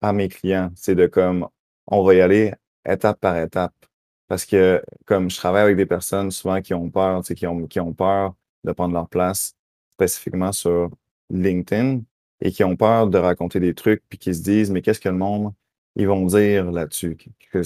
[0.00, 0.70] à mes clients.
[0.76, 1.48] C'est de comme,
[1.86, 2.52] on va y aller
[2.88, 3.74] étape par étape.
[4.28, 7.80] Parce que comme je travaille avec des personnes souvent qui ont peur, qui ont, qui
[7.80, 8.34] ont peur
[8.64, 9.54] de prendre leur place,
[9.96, 10.90] spécifiquement sur
[11.30, 12.00] LinkedIn,
[12.42, 15.08] et qui ont peur de raconter des trucs, puis qui se disent, mais qu'est-ce que
[15.08, 15.54] le monde,
[15.96, 17.16] ils vont dire là-dessus?
[17.52, 17.62] Que-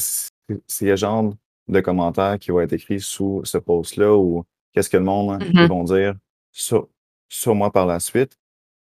[0.68, 1.34] C'est le genre
[1.68, 5.62] de commentaires qui vont être écrits sous ce post-là, ou qu'est-ce que le monde, ils
[5.62, 5.68] Mhm.
[5.68, 6.14] vont dire
[6.52, 6.88] sur,
[7.28, 8.38] sur moi par la suite.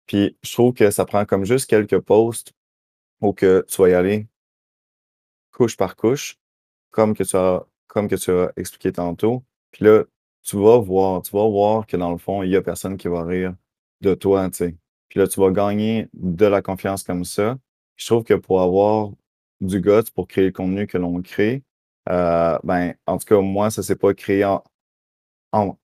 [0.07, 2.53] Puis je trouve que ça prend comme juste quelques posts
[3.21, 4.27] où que tu vas y aller
[5.51, 6.37] couche par couche,
[6.91, 9.43] comme que tu as, comme que tu as expliqué tantôt.
[9.71, 10.03] Puis là,
[10.43, 13.07] tu vas voir, tu vas voir que dans le fond, il y a personne qui
[13.07, 13.55] va rire
[14.01, 14.75] de toi, tu sais.
[15.11, 17.57] Puis là, tu vas gagner de la confiance comme ça.
[17.97, 19.11] Je trouve que pour avoir
[19.59, 21.63] du guts, pour créer le contenu que l'on crée,
[22.09, 24.63] euh, ben, en tout cas, moi, ça s'est pas créé en,
[25.51, 25.77] en,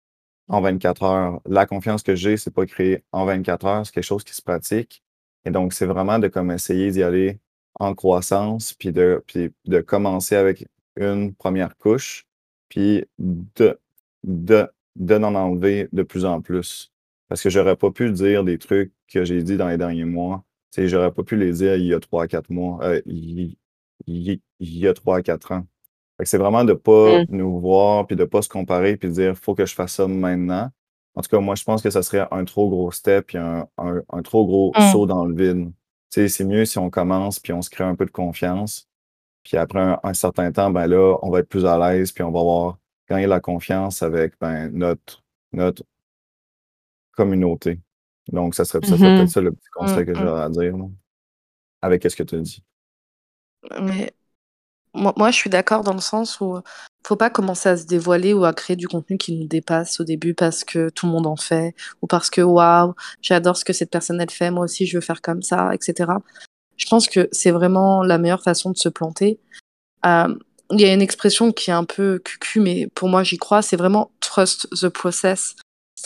[0.48, 1.42] en 24 heures.
[1.46, 4.42] La confiance que j'ai, c'est pas créé en 24 heures, c'est quelque chose qui se
[4.42, 5.04] pratique.
[5.44, 7.42] Et donc, c'est vraiment de comme essayer d'y aller
[7.82, 10.66] en croissance, puis de, puis de commencer avec
[10.96, 12.26] une première couche,
[12.70, 13.78] puis de,
[14.24, 16.94] de, de n'en enlever de plus en plus.
[17.30, 20.44] Parce que j'aurais pas pu dire des trucs que j'ai dit dans les derniers mois.
[20.78, 23.58] J'aurais pas pu les dire il y a trois à quatre mois, euh, il,
[24.06, 25.66] il- il y a trois à quatre ans.
[26.24, 27.26] C'est vraiment de pas Mm.
[27.30, 30.08] nous voir, puis de pas se comparer, puis de dire faut que je fasse ça
[30.08, 30.70] maintenant.
[31.16, 33.68] En tout cas, moi, je pense que ça serait un trop gros step, puis un,
[33.80, 34.82] un, un trop gros Mm.
[34.92, 35.72] saut dans le vide.
[36.12, 38.88] c'est mieux si on commence puis on se crée un peu de confiance.
[39.44, 42.32] Puis après un, certain temps, ben là, on va être plus à l'aise puis on
[42.32, 42.78] va avoir
[43.10, 45.24] gagné la confiance avec ben, notre,
[45.54, 45.84] notre
[47.18, 47.80] communauté.
[48.32, 49.18] Donc, ça serait, ça mm-hmm.
[49.18, 50.76] peut-être ça le petit conseil que j'aurais à dire,
[51.82, 52.64] avec ce que tu dit.
[53.82, 54.14] Mais
[54.94, 56.60] moi, je suis d'accord dans le sens où
[57.08, 60.04] faut pas commencer à se dévoiler ou à créer du contenu qui nous dépasse au
[60.04, 63.72] début parce que tout le monde en fait ou parce que waouh, j'adore ce que
[63.72, 66.12] cette personne elle fait, moi aussi je veux faire comme ça, etc.
[66.76, 69.40] Je pense que c'est vraiment la meilleure façon de se planter.
[70.06, 70.36] Euh,
[70.72, 73.62] il y a une expression qui est un peu cucu, mais pour moi j'y crois,
[73.62, 75.56] c'est vraiment trust the process.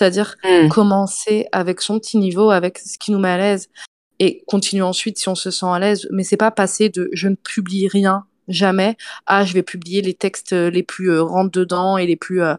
[0.02, 0.70] C'est-à-dire mmh.
[0.70, 3.70] commencer avec son petit niveau, avec ce qui nous met à l'aise
[4.18, 6.08] et continuer ensuite si on se sent à l'aise.
[6.10, 8.97] Mais c'est pas passer de je ne publie rien jamais
[9.28, 12.41] ah je vais publier les textes euh, les plus euh, rentre dedans et les plus
[12.41, 12.56] euh,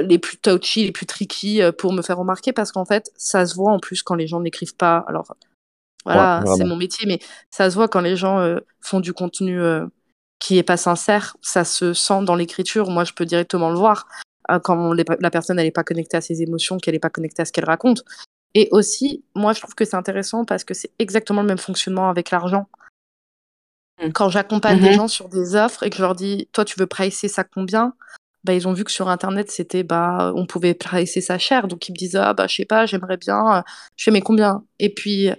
[0.00, 3.56] les plus touchy, les plus tricky pour me faire remarquer parce qu'en fait ça se
[3.56, 5.04] voit en plus quand les gens n'écrivent pas.
[5.08, 5.34] Alors
[6.04, 7.18] voilà, c'est mon métier, mais
[7.50, 9.60] ça se voit quand les gens font du contenu
[10.38, 12.88] qui est pas sincère, ça se sent dans l'écriture.
[12.90, 14.06] Moi, je peux directement le voir
[14.62, 17.52] quand la personne n'est pas connectée à ses émotions, qu'elle n'est pas connectée à ce
[17.52, 18.04] qu'elle raconte.
[18.54, 22.08] Et aussi, moi, je trouve que c'est intéressant parce que c'est exactement le même fonctionnement
[22.08, 22.68] avec l'argent.
[24.02, 24.12] Mmh.
[24.12, 26.78] Quand j'accompagne des mmh gens sur des offres et que je leur dis, toi, tu
[26.78, 27.94] veux pricer ça combien?
[28.44, 31.68] Bah, ils ont vu que sur Internet, c'était, bah, on pouvait pricer ça cher.
[31.68, 33.64] Donc, ils me disent, ah, bah, je sais pas, j'aimerais bien.
[33.96, 34.64] Je fais, mais combien?
[34.78, 35.30] Et puis,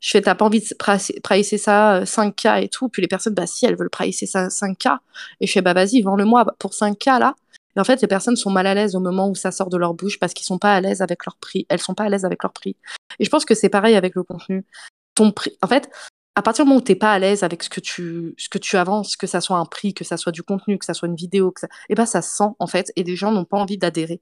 [0.00, 2.88] je fais, t'as pas envie de pricer ça 5K et tout?
[2.88, 4.98] Puis les personnes, bah, si, elles veulent pricer ça 5K.
[5.40, 7.34] Et je fais, bah, vas-y, vends-le-moi pour 5K, là.
[7.76, 9.76] Et en fait, les personnes sont mal à l'aise au moment où ça sort de
[9.76, 11.66] leur bouche parce qu'ils sont pas à l'aise avec leur prix.
[11.68, 12.76] Elles sont pas à l'aise avec leur prix.
[13.18, 14.64] Et je pense que c'est pareil avec le contenu.
[15.14, 15.90] Ton prix, en fait,
[16.36, 18.48] à partir du moment où tu n'es pas à l'aise avec ce que tu ce
[18.48, 20.94] que tu avances, que ça soit un prix, que ça soit du contenu, que ça
[20.94, 23.30] soit une vidéo, que ça, eh ben ça se sent en fait, et les gens
[23.30, 24.20] n'ont pas envie d'adhérer.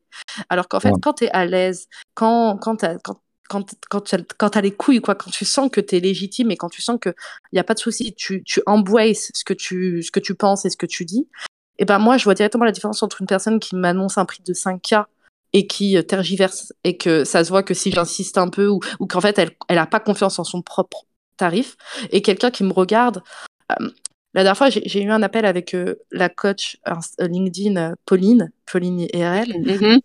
[0.51, 4.59] Alors qu'en fait, quand tu es à l'aise, quand quand quand quand, quand, quand tu
[4.59, 6.99] as les couilles, quoi, quand tu sens que tu es légitime et quand tu sens
[7.03, 7.15] qu'il
[7.53, 10.65] n'y a pas de souci, tu, tu embraces ce que tu, ce que tu penses
[10.65, 11.29] et ce que tu dis,
[11.83, 14.41] et ben moi, je vois directement la différence entre une personne qui m'annonce un prix
[14.47, 15.07] de 5K
[15.53, 18.78] et qui euh, tergiverse et que ça se voit que si j'insiste un peu ou,
[19.01, 21.07] ou qu'en fait elle, elle a pas confiance en son propre
[21.37, 21.76] tarif
[22.12, 23.20] et quelqu'un qui me regarde.
[23.72, 23.91] Euh,
[24.33, 29.01] la dernière fois, j'ai eu un appel avec euh, la coach euh, LinkedIn Pauline, Pauline
[29.12, 29.49] IRL.
[29.49, 30.01] Mm-hmm.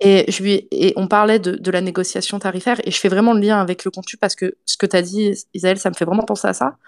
[0.00, 3.32] Et, je lui, et on parlait de, de, la négociation tarifaire et je fais vraiment
[3.32, 5.94] le lien avec le contenu parce que ce que tu as dit, Isaël, ça me
[5.94, 6.78] fait vraiment penser à ça.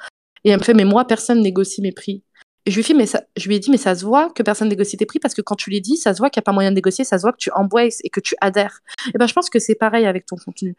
[0.42, 2.24] Et elle me fait, mais moi, personne négocie mes prix.
[2.66, 4.68] Je lui, ai mais ça, je lui ai dit, mais ça se voit que personne
[4.68, 6.46] négocie tes prix parce que quand tu les dis, ça se voit qu'il n'y a
[6.46, 8.80] pas moyen de négocier, ça se voit que tu embrasses et que tu adhères.
[9.14, 10.74] Et ben, je pense que c'est pareil avec ton contenu.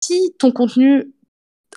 [0.00, 1.12] Si ton contenu,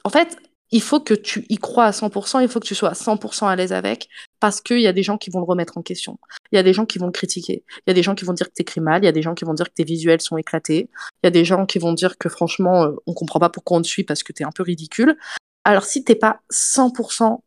[0.05, 0.38] en fait,
[0.72, 3.47] il faut que tu y crois à 100%, il faut que tu sois à 100%
[3.47, 4.07] à l'aise avec,
[4.39, 6.20] parce qu'il y a des gens qui vont le remettre en question.
[6.51, 7.64] Il y a des gens qui vont le critiquer.
[7.80, 9.01] Il y a des gens qui vont dire que t'écris mal.
[9.03, 10.89] Il y a des gens qui vont dire que tes visuels sont éclatés.
[11.24, 13.80] Il y a des gens qui vont dire que franchement, euh, on comprend pas pourquoi
[13.80, 15.18] on te suit parce que t'es un peu ridicule.
[15.64, 17.41] Alors si t'es pas 100%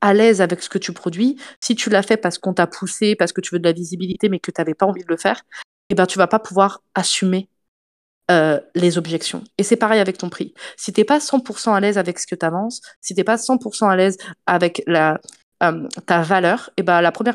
[0.00, 3.16] à l'aise avec ce que tu produis, si tu l'as fait parce qu'on t'a poussé,
[3.16, 5.16] parce que tu veux de la visibilité, mais que tu n'avais pas envie de le
[5.16, 5.42] faire,
[5.90, 7.48] eh ben tu vas pas pouvoir assumer
[8.30, 9.42] euh, les objections.
[9.58, 10.54] Et c'est pareil avec ton prix.
[10.76, 13.90] Si t'es pas 100% à l'aise avec ce que tu avances, si t'es pas 100%
[13.90, 15.20] à l'aise avec la,
[15.62, 17.34] euh, ta valeur, et ben la première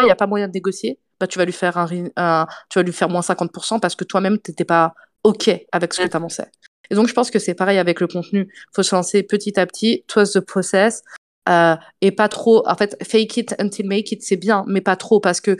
[0.00, 2.82] il n'y a pas moyen de négocier, bah, tu vas lui faire un, tu vas
[2.82, 6.50] lui faire moins 50% parce que toi-même t'étais pas ok avec ce que tu avançais.
[6.90, 8.52] Et donc je pense que c'est pareil avec le contenu.
[8.74, 11.02] Faut se lancer petit à petit, trust the process,
[11.48, 12.66] euh, et pas trop.
[12.66, 15.56] En fait, fake it until make it, c'est bien, mais pas trop parce que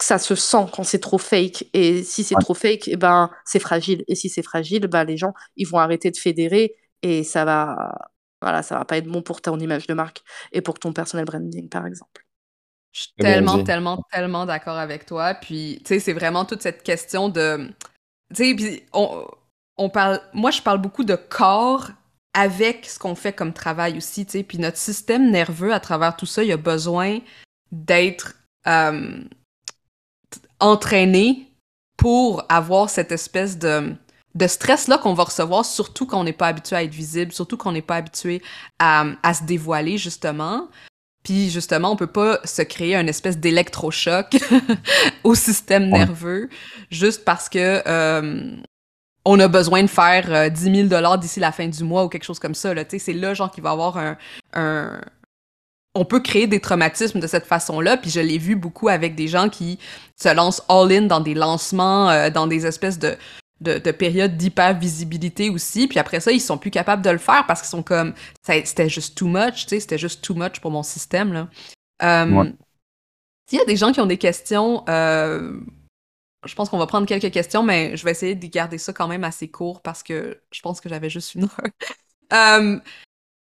[0.00, 1.66] ça se sent quand c'est trop fake.
[1.74, 4.04] Et si c'est trop fake, et eh ben, c'est fragile.
[4.08, 7.94] Et si c'est fragile, ben, les gens, ils vont arrêter de fédérer et ça va,
[8.40, 10.22] voilà, ça va pas être bon pour ton image de marque
[10.52, 12.24] et pour ton personal branding, par exemple.
[12.92, 15.34] Je suis tellement, tellement, tellement d'accord avec toi.
[15.34, 17.70] Puis, tu sais, c'est vraiment toute cette question de.
[18.34, 19.26] Tu sais, on,
[19.76, 20.20] on parle.
[20.32, 21.90] Moi, je parle beaucoup de corps
[22.34, 24.42] avec ce qu'on fait comme travail aussi, tu sais.
[24.42, 27.18] Puis notre système nerveux, à travers tout ça, il a besoin
[27.72, 28.34] d'être.
[28.66, 29.24] Euh,
[30.60, 31.46] entraîné
[31.96, 33.94] pour avoir cette espèce de,
[34.34, 37.56] de stress-là qu'on va recevoir, surtout quand on n'est pas habitué à être visible, surtout
[37.56, 38.42] quand on n'est pas habitué
[38.78, 40.68] à, à, se dévoiler, justement.
[41.24, 44.36] Puis justement, on peut pas se créer un espèce d'électrochoc
[45.24, 46.48] au système nerveux
[46.90, 48.56] juste parce que euh,
[49.24, 52.24] on a besoin de faire 10 000 dollars d'ici la fin du mois ou quelque
[52.24, 52.72] chose comme ça.
[52.98, 54.16] C'est là, genre, qu'il va avoir un,
[54.54, 55.00] un,
[55.94, 59.28] on peut créer des traumatismes de cette façon-là, puis je l'ai vu beaucoup avec des
[59.28, 59.78] gens qui
[60.16, 63.16] se lancent all-in dans des lancements, euh, dans des espèces de,
[63.60, 67.46] de, de périodes d'hyper-visibilité aussi, puis après ça, ils sont plus capables de le faire
[67.46, 70.70] parce qu'ils sont comme, c'était juste too much, tu sais, c'était juste too much pour
[70.70, 71.48] mon système, là.
[72.02, 72.44] Euh,
[73.48, 75.58] S'il y a des gens qui ont des questions, euh,
[76.48, 79.06] je pense qu'on va prendre quelques questions, mais je vais essayer de garder ça quand
[79.06, 81.60] même assez court parce que je pense que j'avais juste une heure.
[82.34, 82.78] Euh,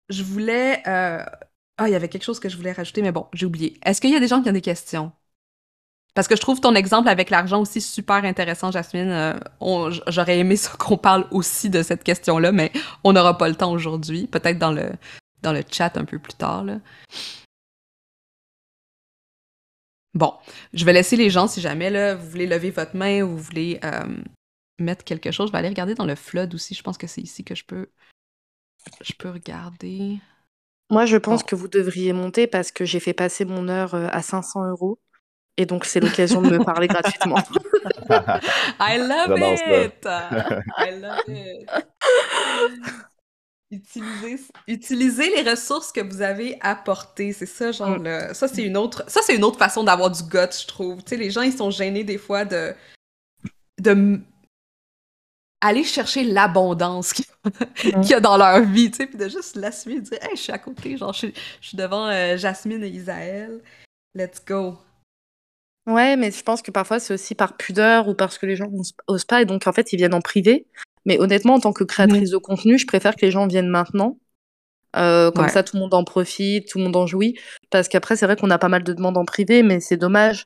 [0.07, 0.81] je voulais.
[0.87, 1.21] Euh,
[1.77, 3.77] ah, il y avait quelque chose que je voulais rajouter, mais bon, j'ai oublié.
[3.83, 5.11] Est-ce qu'il y a des gens qui ont des questions?
[6.13, 9.09] Parce que je trouve ton exemple avec l'argent aussi super intéressant, Jasmine.
[9.09, 12.71] Euh, j'aurais aimé ça qu'on parle aussi de cette question-là, mais
[13.03, 14.27] on n'aura pas le temps aujourd'hui.
[14.27, 14.91] Peut-être dans le,
[15.41, 16.65] dans le chat un peu plus tard.
[20.13, 20.33] Bon,
[20.73, 23.37] je vais laisser les gens, si jamais là, vous voulez lever votre main ou vous
[23.37, 24.17] voulez euh,
[24.79, 25.47] mettre quelque chose.
[25.47, 26.73] Je vais aller regarder dans le flood aussi.
[26.73, 27.87] Je pense que c'est ici que je peux,
[29.01, 30.17] je peux regarder.
[30.89, 34.07] Moi, je pense que vous devriez monter parce que j'ai fait passer mon heure euh,
[34.11, 34.99] à 500 euros.
[35.57, 37.37] Et donc, c'est l'occasion de me parler gratuitement.
[38.79, 40.05] I love it!
[40.05, 41.69] I love it!
[43.71, 48.33] Utiliser, les ressources que vous avez apportées, c'est ça, genre, mm.
[48.33, 51.03] ça, c'est une autre, ça, c'est une autre façon d'avoir du gut, je trouve.
[51.03, 52.73] Tu sais, les gens, ils sont gênés des fois de,
[53.79, 54.19] de
[55.61, 59.95] aller chercher l'abondance qu'il y a dans leur vie, tu sais, puis de juste l'assumer
[59.95, 61.27] et dire, hey, je suis à côté, genre, je,
[61.61, 63.61] suis devant euh, Jasmine et Isaël,
[64.15, 64.77] let's go.
[65.85, 68.69] Ouais, mais je pense que parfois c'est aussi par pudeur ou parce que les gens
[69.07, 70.67] n'osent pas et donc en fait ils viennent en privé
[71.05, 74.17] mais honnêtement, en tant que créatrice de contenu, je préfère que les gens viennent maintenant.
[74.95, 77.37] Euh, comme ça, tout le monde en profite, tout le monde en jouit.
[77.69, 80.45] Parce qu'après, c'est vrai qu'on a pas mal de demandes en privé, mais c'est dommage.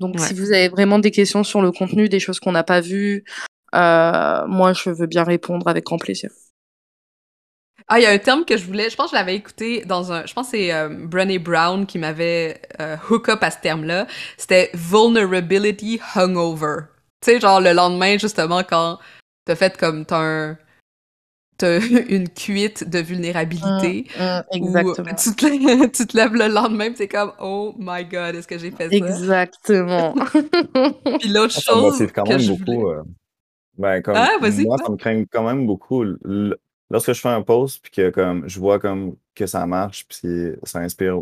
[0.00, 2.80] Donc, si vous avez vraiment des questions sur le contenu, des choses qu'on n'a pas
[2.80, 3.24] vues,
[3.74, 6.30] euh, moi, je veux bien répondre avec grand plaisir.
[7.88, 9.84] Ah, il y a un terme que je voulais, je pense que je l'avais écouté
[9.84, 12.60] dans un, je pense que c'est euh, Brené Brown qui m'avait
[13.08, 14.08] hook up à ce terme-là.
[14.36, 16.78] C'était vulnerability hungover.
[17.20, 18.98] Tu sais, genre le lendemain, justement, quand
[19.46, 20.58] T'as fait comme t'as un
[21.56, 24.06] t'as une cuite de vulnérabilité.
[24.18, 25.14] Mmh, mmh, exactement.
[25.14, 28.70] tu, te, tu, te, lèves le lendemain t'es comme oh my god, est-ce que j'ai
[28.70, 28.96] fait ça?
[28.96, 30.14] Exactement.
[31.20, 31.96] Puis l'autre chose.
[31.96, 32.90] Ça quand même beaucoup.
[32.90, 33.02] Euh,
[33.78, 36.04] ben, comme, ah, moi, ça me craint quand même beaucoup.
[36.90, 40.56] Lorsque je fais un post, puis que comme, je vois comme que ça marche, puis
[40.62, 41.20] ça inspire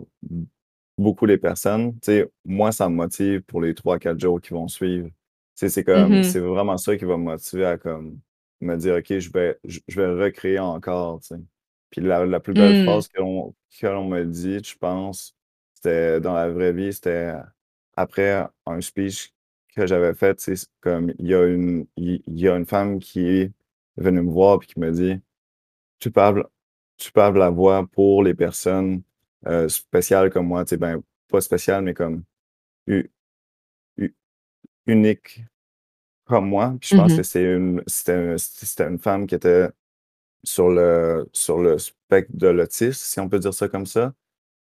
[0.96, 4.68] beaucoup les personnes, tu sais, moi, ça me motive pour les 3-4 jours qui vont
[4.68, 5.08] suivre
[5.54, 6.24] c'est comme, mm-hmm.
[6.24, 8.18] c'est vraiment ça qui va me motiver à comme
[8.60, 11.20] me dire, OK, je vais, je, vais recréer encore,
[11.90, 12.84] Puis la, la plus belle mm.
[12.86, 15.36] phrase que l'on me dit, je pense,
[15.74, 17.34] c'était dans la vraie vie, c'était
[17.96, 19.32] après un speech
[19.76, 23.26] que j'avais fait, c'est comme, il y a une, il, y a une femme qui
[23.26, 23.52] est
[23.96, 25.20] venue me voir et qui me dit,
[25.98, 26.46] tu parles,
[26.96, 29.02] tu parles la voix pour les personnes
[29.46, 32.24] euh, spéciales comme moi, tu sais, ben, pas spéciales, mais comme
[34.86, 35.44] unique
[36.24, 36.76] comme moi.
[36.80, 39.68] je pense mmh que c'est une, c'était, une femme qui était
[40.42, 44.14] sur le, sur le spectre de l'autisme, si on peut dire ça comme ça.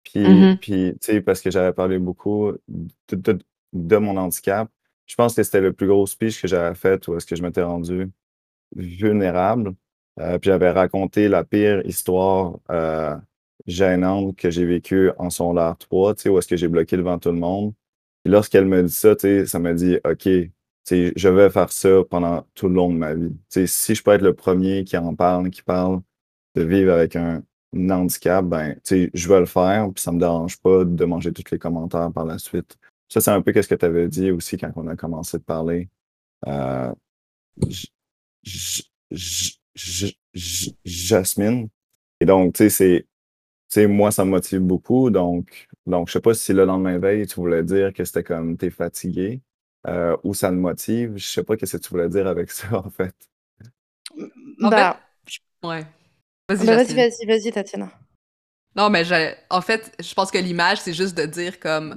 [0.03, 3.39] Puis, mmh puis tu sais, parce que j'avais parlé beaucoup de,
[3.73, 4.69] de, mon handicap,
[5.05, 7.43] je pense que c'était le plus gros speech que j'avais fait où est-ce que je
[7.43, 8.09] m'étais rendu
[8.75, 9.75] vulnérable.
[10.19, 13.15] Euh, puis j'avais raconté la pire histoire euh,
[13.65, 17.17] gênante que j'ai vécue en son 3, tu sais, où est-ce que j'ai bloqué devant
[17.17, 17.73] tout le monde.
[18.23, 19.15] Puis lorsqu'elle me dit ça,
[19.45, 20.27] ça me dit, OK,
[20.89, 23.35] je vais faire ça pendant tout le long de ma vie.
[23.49, 26.01] si je peux être le premier qui en parle, qui parle
[26.55, 27.43] de vivre avec un,
[27.75, 31.57] handicap, ben, je vais le faire, puis ça me dérange pas de manger tous les
[31.57, 32.77] commentaires par la suite.
[33.09, 35.43] Ça, c'est un peu ce que tu avais dit aussi quand on a commencé de
[35.43, 35.89] parler.
[36.47, 36.93] Euh,
[40.85, 41.69] Jasmine.
[42.19, 43.07] Et donc, tu sais,
[43.67, 45.09] c'est moi, ça me motive beaucoup.
[45.09, 48.57] Donc, donc je sais pas si le lendemain veille, tu voulais dire que c'était comme
[48.57, 49.41] tu es fatigué.
[49.87, 51.13] Euh, ou ça me motive.
[51.17, 53.15] Je sais pas ce que tu voulais dire avec ça, en fait.
[54.59, 54.99] bah,
[55.63, 55.85] ouais.
[56.49, 57.91] Vas-y, bah, vas-y, vas-y, vas-y, Tatiana.
[58.75, 59.03] Non, mais
[59.49, 61.95] en fait, je pense que l'image, c'est juste de dire comme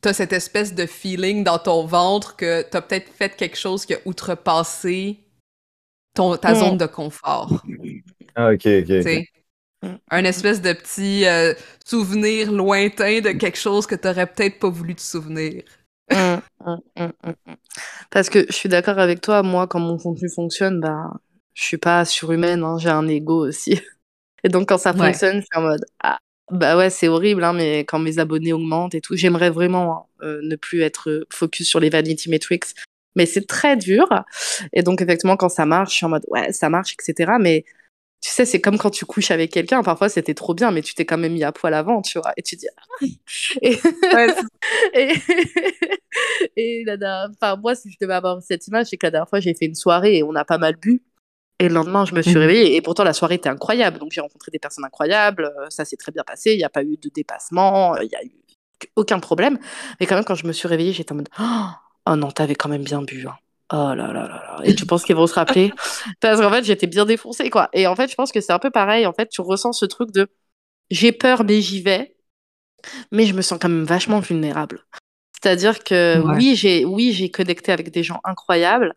[0.00, 3.94] t'as cette espèce de feeling dans ton ventre que t'as peut-être fait quelque chose qui
[3.94, 5.20] a outrepassé
[6.14, 6.56] ton, ta mm.
[6.56, 7.62] zone de confort.
[8.34, 9.28] Ah, ok, ok.
[10.10, 11.54] Un espèce de petit euh,
[11.84, 15.62] souvenir lointain de quelque chose que t'aurais peut-être pas voulu te souvenir.
[16.10, 16.38] Mmh,
[16.96, 17.32] mmh,
[18.10, 21.10] Parce que je suis d'accord avec toi, moi, quand mon contenu fonctionne, bah,
[21.54, 23.80] je suis pas surhumaine, hein, j'ai un ego aussi.
[24.44, 26.18] Et donc, quand ça fonctionne, c'est en mode ah,
[26.50, 30.26] bah ouais, c'est horrible, hein, mais quand mes abonnés augmentent et tout, j'aimerais vraiment hein,
[30.26, 32.74] euh, ne plus être focus sur les vanity metrics.
[33.14, 34.06] Mais c'est très dur.
[34.72, 37.32] Et donc, effectivement, quand ça marche, je suis en mode ouais, ça marche, etc.
[37.40, 37.64] Mais
[38.22, 39.82] tu sais, c'est comme quand tu couches avec quelqu'un.
[39.82, 42.32] Parfois, c'était trop bien, mais tu t'es quand même mis à poil avant, tu vois.
[42.36, 42.68] Et tu dis.
[42.76, 42.84] Ah.
[43.62, 45.12] et...
[46.56, 46.82] et...
[46.82, 49.54] et enfin, moi, si je devais avoir cette image, c'est que la dernière fois, j'ai
[49.54, 51.02] fait une soirée et on a pas mal bu.
[51.58, 52.38] Et le lendemain, je me suis mmh.
[52.38, 53.98] réveillée et pourtant la soirée était incroyable.
[53.98, 56.68] Donc j'ai rencontré des personnes incroyables, euh, ça s'est très bien passé, il n'y a
[56.68, 58.32] pas eu de dépassement, il n'y a eu
[58.96, 59.58] aucun problème.
[60.00, 61.68] Mais quand même, quand je me suis réveillée, j'étais en mode oh,
[62.06, 63.26] Oh non, t'avais quand même bien bu.
[63.28, 63.36] Hein.
[63.72, 64.60] Oh là là là là.
[64.64, 65.72] Et tu penses qu'ils vont se rappeler?
[66.20, 67.70] Parce qu'en fait, j'étais bien défoncée, quoi.
[67.72, 69.06] Et en fait, je pense que c'est un peu pareil.
[69.06, 70.28] En fait, tu ressens ce truc de
[70.90, 72.14] j'ai peur, mais j'y vais.
[73.12, 74.84] Mais je me sens quand même vachement vulnérable.
[75.32, 78.94] C'est-à-dire que oui, j'ai oui, j'ai connecté avec des gens incroyables,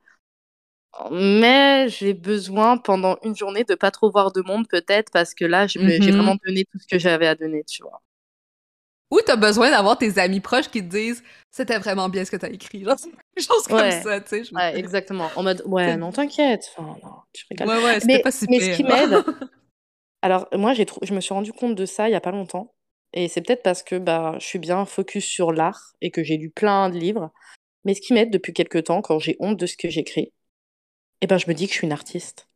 [1.12, 5.46] mais j'ai besoin pendant une journée de pas trop voir de monde peut-être parce que
[5.46, 6.12] là, j'ai mm-hmm.
[6.12, 8.02] vraiment donné tout ce que j'avais à donner, tu vois.
[9.12, 12.38] Ou t'as besoin d'avoir tes amis proches qui te disent c'était vraiment bien ce que
[12.38, 12.84] t'as écrit.
[12.84, 12.96] Genre,
[13.38, 14.54] des choses comme ça, tu sais.
[14.54, 15.30] Ouais, exactement.
[15.36, 16.72] En mode ouais, non, t'inquiète.
[16.76, 19.24] Enfin, non, tu Ouais, ouais, c'était pas si Mais ce qui m'aide.
[20.22, 22.74] alors, moi, j'ai je me suis rendu compte de ça il y a pas longtemps.
[23.14, 26.38] Et c'est peut-être parce que bah, je suis bien focus sur l'art et que j'ai
[26.38, 27.32] lu plein de livres.
[27.86, 30.34] Mais ce qui m'aide depuis quelques temps, quand j'ai honte de ce que j'écris,
[31.22, 32.50] eh ben, je me dis que je suis une artiste.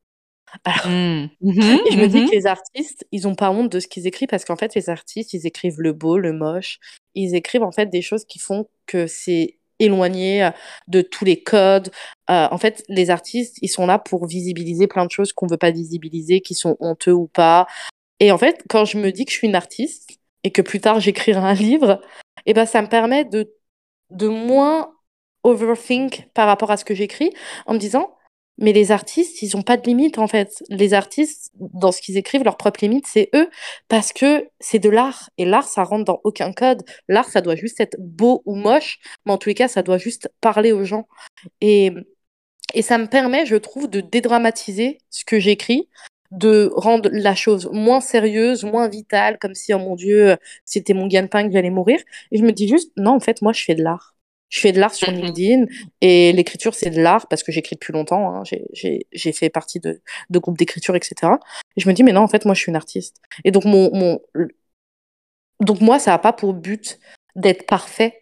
[0.85, 1.27] Mmh.
[1.41, 3.87] Mmh et je me dis mmh que les artistes, ils n'ont pas honte de ce
[3.87, 6.79] qu'ils écrivent parce qu'en fait, les artistes, ils écrivent le beau, le moche.
[7.15, 10.51] Ils écrivent en fait des choses qui font que c'est éloigné euh,
[10.87, 11.89] de tous les codes.
[12.29, 15.51] Euh, en fait, les artistes, ils sont là pour visibiliser plein de choses qu'on ne
[15.51, 17.65] veut pas visibiliser, qui sont honteux ou pas.
[18.19, 20.81] Et en fait, quand je me dis que je suis une artiste et que plus
[20.81, 22.01] tard j'écrirai un livre,
[22.45, 23.53] eh ben, ça me permet de,
[24.11, 24.93] de moins
[25.43, 27.31] overthink par rapport à ce que j'écris
[27.65, 28.13] en me disant
[28.59, 30.63] mais les artistes, ils n'ont pas de limite en fait.
[30.69, 33.49] Les artistes, dans ce qu'ils écrivent, leur propre limite, c'est eux,
[33.87, 35.29] parce que c'est de l'art.
[35.37, 36.83] Et l'art, ça rentre dans aucun code.
[37.07, 39.97] L'art, ça doit juste être beau ou moche, mais en tous les cas, ça doit
[39.97, 41.07] juste parler aux gens.
[41.61, 41.91] Et,
[42.73, 45.89] et ça me permet, je trouve, de dédramatiser ce que j'écris,
[46.31, 51.07] de rendre la chose moins sérieuse, moins vitale, comme si, oh mon Dieu, c'était mon
[51.07, 51.99] gagne-pain que j'allais mourir.
[52.31, 54.15] Et je me dis juste, non, en fait, moi, je fais de l'art.
[54.49, 55.65] Je fais de l'art sur mmh LinkedIn
[56.01, 58.35] et l'écriture, c'est de l'art parce que j'écris depuis longtemps.
[58.35, 58.43] Hein.
[58.73, 61.33] J'ai fait partie de, de groupes d'écriture, etc.
[61.77, 63.17] Et je me dis, mais non, en fait, moi, je suis une artiste.
[63.43, 64.19] Et donc, mon, mon...
[65.59, 66.99] donc moi, ça n'a pas pour but
[67.35, 68.21] d'être parfait.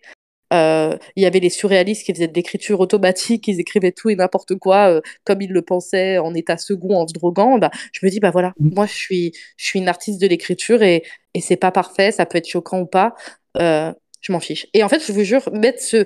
[0.54, 4.16] Euh, il y avait les surréalistes qui faisaient de l'écriture automatique, ils écrivaient tout et
[4.16, 7.58] n'importe quoi euh, comme ils le pensaient en état second, en se droguant.
[7.58, 8.74] Bah, je me dis, bah voilà, mmh.
[8.74, 11.04] moi, je suis, je suis une artiste de l'écriture et,
[11.34, 13.14] et c'est pas parfait, ça peut être choquant ou pas.
[13.60, 14.68] Euh, je m'en fiche.
[14.74, 16.06] Et en fait, je vous jure, mettre ce,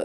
[0.00, 0.04] euh,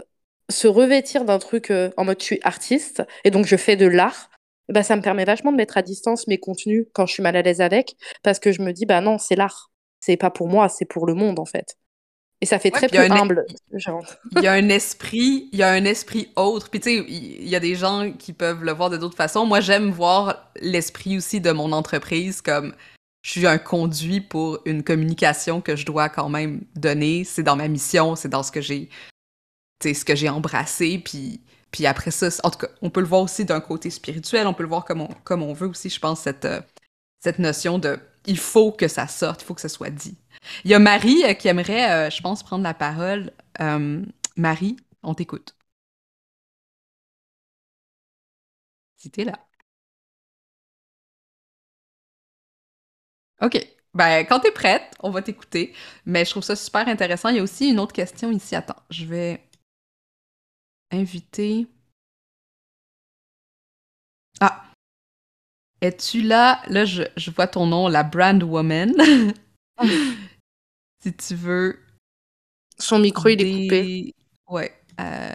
[0.50, 3.86] se revêtir d'un truc euh, en mode je suis artiste et donc je fais de
[3.86, 4.30] l'art,
[4.68, 7.36] bah, ça me permet vachement de mettre à distance mes contenus quand je suis mal
[7.36, 9.70] à l'aise avec parce que je me dis, bah non, c'est l'art.
[10.00, 11.76] C'est pas pour moi, c'est pour le monde en fait.
[12.40, 13.46] Et ça fait très peu humble.
[14.36, 16.70] Il y a un esprit, il y a un esprit autre.
[16.70, 19.44] Puis tu sais, il y a des gens qui peuvent le voir de d'autres façons.
[19.44, 22.74] Moi, j'aime voir l'esprit aussi de mon entreprise comme
[23.22, 27.24] je suis un conduit pour une communication que je dois quand même donner.
[27.24, 28.88] C'est dans ma mission, c'est dans ce que j'ai,
[29.82, 30.98] ce que j'ai embrassé.
[30.98, 31.40] Puis,
[31.70, 34.54] puis après ça, en tout cas, on peut le voir aussi d'un côté spirituel, on
[34.54, 36.60] peut le voir comme on, comme on veut aussi, je pense, cette, euh,
[37.20, 40.18] cette notion de il faut que ça sorte, il faut que ça soit dit.
[40.64, 43.32] Il y a Marie euh, qui aimerait, euh, je pense, prendre la parole.
[44.36, 45.54] Marie, on t'écoute.
[48.96, 49.47] Si t'es là.
[53.42, 53.66] OK.
[53.94, 55.74] Ben, quand t'es prête, on va t'écouter.
[56.06, 57.30] Mais je trouve ça super intéressant.
[57.30, 58.54] Il y a aussi une autre question ici.
[58.54, 59.42] Attends, je vais
[60.90, 61.66] inviter.
[64.40, 64.64] Ah!
[65.80, 66.62] Es-tu là?
[66.68, 68.92] Là, je, vois ton nom, la Brand Woman.
[71.02, 71.80] si tu veux.
[72.78, 74.14] Son micro, il est coupé.
[74.48, 74.72] Ouais.
[75.00, 75.32] Euh,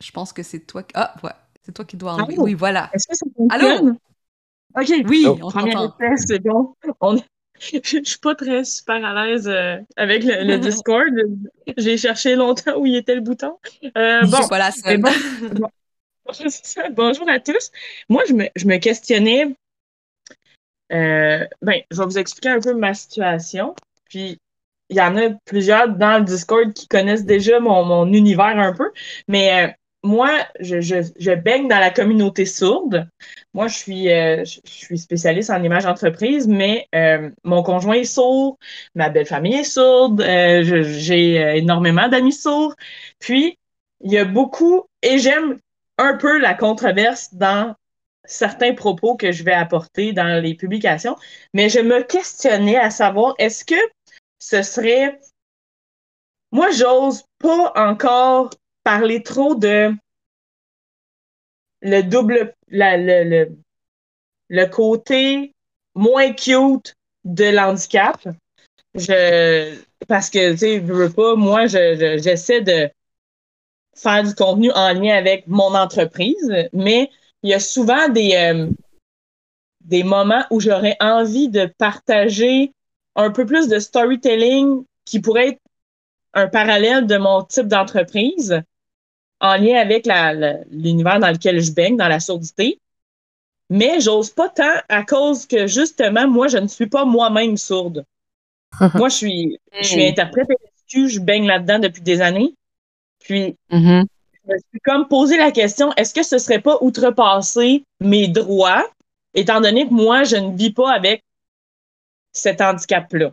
[0.00, 0.82] je pense que c'est toi.
[0.82, 0.92] qui...
[0.94, 1.30] Ah, ouais.
[1.64, 2.38] C'est toi qui dois enlever.
[2.38, 2.90] Oui, voilà.
[2.92, 3.96] Est-ce que ça Allô?
[4.76, 4.92] OK.
[5.08, 5.38] Oui, oh.
[5.42, 5.96] on t'entend.
[6.16, 6.74] c'est bon.
[7.60, 11.12] Je suis pas très super à l'aise euh, avec le, Discord.
[11.76, 13.56] J'ai cherché longtemps où il était le bouton.
[13.96, 15.00] Euh, bon, pas la seule.
[16.24, 16.32] Bon,
[16.92, 17.70] Bonjour à tous.
[18.08, 19.54] Moi, je me, je me questionnais.
[20.92, 23.74] Euh, ben, je vais vous expliquer un peu ma situation.
[24.08, 24.38] Puis,
[24.88, 28.72] il y en a plusieurs dans le Discord qui connaissent déjà mon, mon univers un
[28.72, 28.90] peu.
[29.26, 29.72] Mais euh,
[30.02, 33.08] moi, je, je, je, baigne dans la communauté sourde.
[33.54, 38.04] Moi, je suis, euh, je suis spécialiste en image d'entreprise, mais euh, mon conjoint est
[38.04, 38.58] sourd,
[38.94, 42.74] ma belle famille est sourde, euh, j'ai énormément d'amis sourds.
[43.20, 43.58] Puis,
[44.00, 45.58] il y a beaucoup, et j'aime
[45.98, 47.74] un peu la controverse dans
[48.24, 51.16] certains propos que je vais apporter dans les publications,
[51.54, 53.80] mais je me questionnais à savoir, est-ce que
[54.38, 55.20] ce serait...
[56.50, 58.50] Moi, j'ose pas encore
[58.84, 59.94] parler trop de
[61.82, 63.48] le double, le,
[64.48, 65.54] le, côté
[65.94, 68.16] moins cute de l'handicap.
[68.94, 69.76] Je,
[70.06, 72.88] parce que, tu sais, je veux pas, moi, je, j'essaie de
[73.94, 77.10] faire du contenu en lien avec mon entreprise, mais
[77.42, 78.70] il y a souvent des, euh,
[79.80, 82.72] des moments où j'aurais envie de partager
[83.16, 85.60] un peu plus de storytelling qui pourrait être
[86.34, 88.62] un parallèle de mon type d'entreprise
[89.42, 90.08] en lien avec
[90.70, 92.78] l'univers dans lequel je baigne, dans la sourdité.
[93.68, 98.04] Mais j'ose pas tant à cause que justement, moi, je ne suis pas moi-même sourde.
[98.94, 100.48] moi, je suis, je suis interprète
[100.94, 102.54] je baigne là-dedans depuis des années.
[103.20, 104.04] Puis, mm-hmm.
[104.44, 108.86] je me suis comme posé la question, est-ce que ce serait pas outrepasser mes droits,
[109.32, 111.24] étant donné que moi, je ne vis pas avec
[112.32, 113.32] cet handicap-là?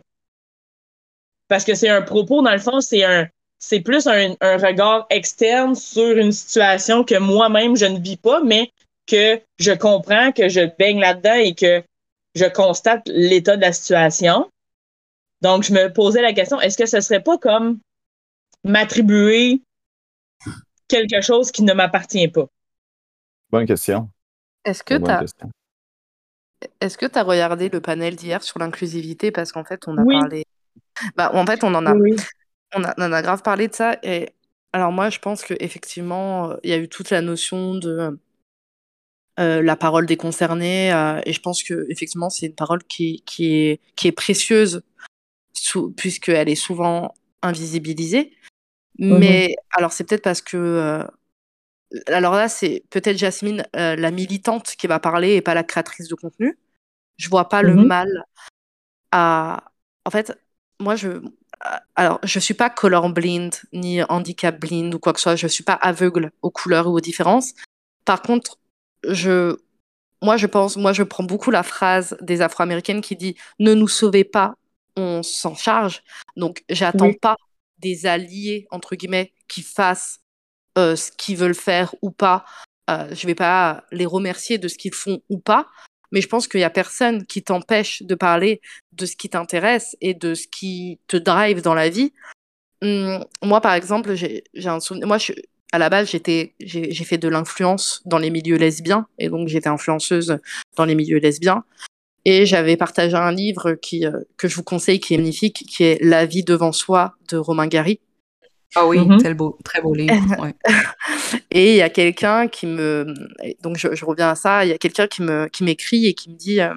[1.48, 3.28] Parce que c'est un propos, dans le fond, c'est un,
[3.60, 8.72] c'est plus un, regard externe sur une situation que moi-même je ne vis pas, mais
[9.06, 11.84] que je comprends, que je baigne là-dedans et que
[12.34, 14.50] je constate l'état de la situation.
[15.42, 17.78] Donc, je me posais la question, est-ce que ce serait pas comme
[18.64, 19.62] m'attribuer
[20.88, 22.46] quelque chose qui ne m'appartient pas?
[23.50, 24.10] Bonne question.
[24.64, 25.24] Est-ce que tu as...
[26.80, 29.30] Est-ce que tu as regardé le panel d'hier sur l'inclusivité?
[29.30, 30.44] Parce qu'en fait on a parlé
[31.16, 31.94] bah, en fait, on en a,
[32.74, 33.98] on a, on a grave parlé de ça.
[34.02, 34.30] Et
[34.72, 38.18] alors moi, je pense que effectivement, il y a eu toute la notion de
[39.38, 43.22] euh, la parole des concernés, euh, et je pense que effectivement, c'est une parole qui,
[43.24, 44.82] qui est qui est précieuse
[45.96, 48.32] puisqu'elle est souvent invisibilisée.
[48.98, 51.04] Mmh Mais alors, c'est peut-être parce que euh,
[52.08, 56.14] alors là, c'est peut-être Jasmine, la militante, qui va parler et pas la créatrice de
[56.14, 56.58] contenu.
[57.16, 58.24] Je vois pas le mmh mal
[59.12, 59.64] à.
[60.04, 60.38] En fait,
[60.80, 61.22] moi, je,
[61.94, 65.36] alors, je suis pas colorblind ni handicap blind ou quoi que ce soit.
[65.36, 67.52] Je suis pas aveugle aux couleurs ou aux différences.
[68.04, 68.58] Par contre,
[69.06, 69.56] je,
[70.22, 73.88] moi, je pense, moi, je prends beaucoup la phrase des Afro-américaines qui dit "Ne nous
[73.88, 74.54] sauvez pas,
[74.96, 76.02] on s'en charge".
[76.36, 77.36] Donc, j'attends pas
[77.78, 80.20] des alliés entre guillemets qui fassent
[80.78, 82.44] euh, ce qu'ils veulent faire ou pas.
[82.88, 85.66] Euh, je vais pas les remercier de ce qu'ils font ou pas
[86.12, 88.60] mais je pense qu'il y a personne qui t'empêche de parler
[88.92, 92.12] de ce qui t'intéresse et de ce qui te drive dans la vie.
[92.82, 95.06] Hum, moi, par exemple, j'ai un souvenir.
[95.06, 95.18] Moi,
[95.72, 99.68] à la base, j'étais, j'ai fait de l'influence dans les milieux lesbiens et donc j'étais
[99.68, 100.38] influenceuse
[100.76, 101.64] dans les milieux lesbiens.
[102.24, 105.84] Et j'avais partagé un livre qui, euh, que je vous conseille, qui est magnifique, qui
[105.84, 107.98] est La vie devant soi de Romain Gary.
[108.76, 110.14] Ah oui, mm très, beau, très beau livre.
[111.50, 113.14] et il y a quelqu'un qui me.
[113.62, 114.64] Donc, je, reviens à ça.
[114.64, 116.74] Il y a quelqu'un qui me qui m'écrit et qui me dit euh,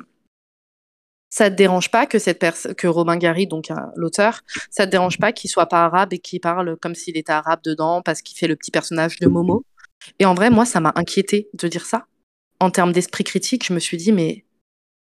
[1.30, 4.42] Ça te dérange pas que, cette que Robin Gary, donc euh, l'auteur,
[4.72, 7.60] ça te dérange pas qu'il soit pas arabe et qu'il parle comme s'il était arabe
[7.64, 9.64] dedans parce qu'il fait le petit personnage de Momo?
[10.20, 12.08] Et en vrai, moi, ça m'a inquiété de dire ça.
[12.60, 14.46] En termes d'esprit critique, je me suis dit Mais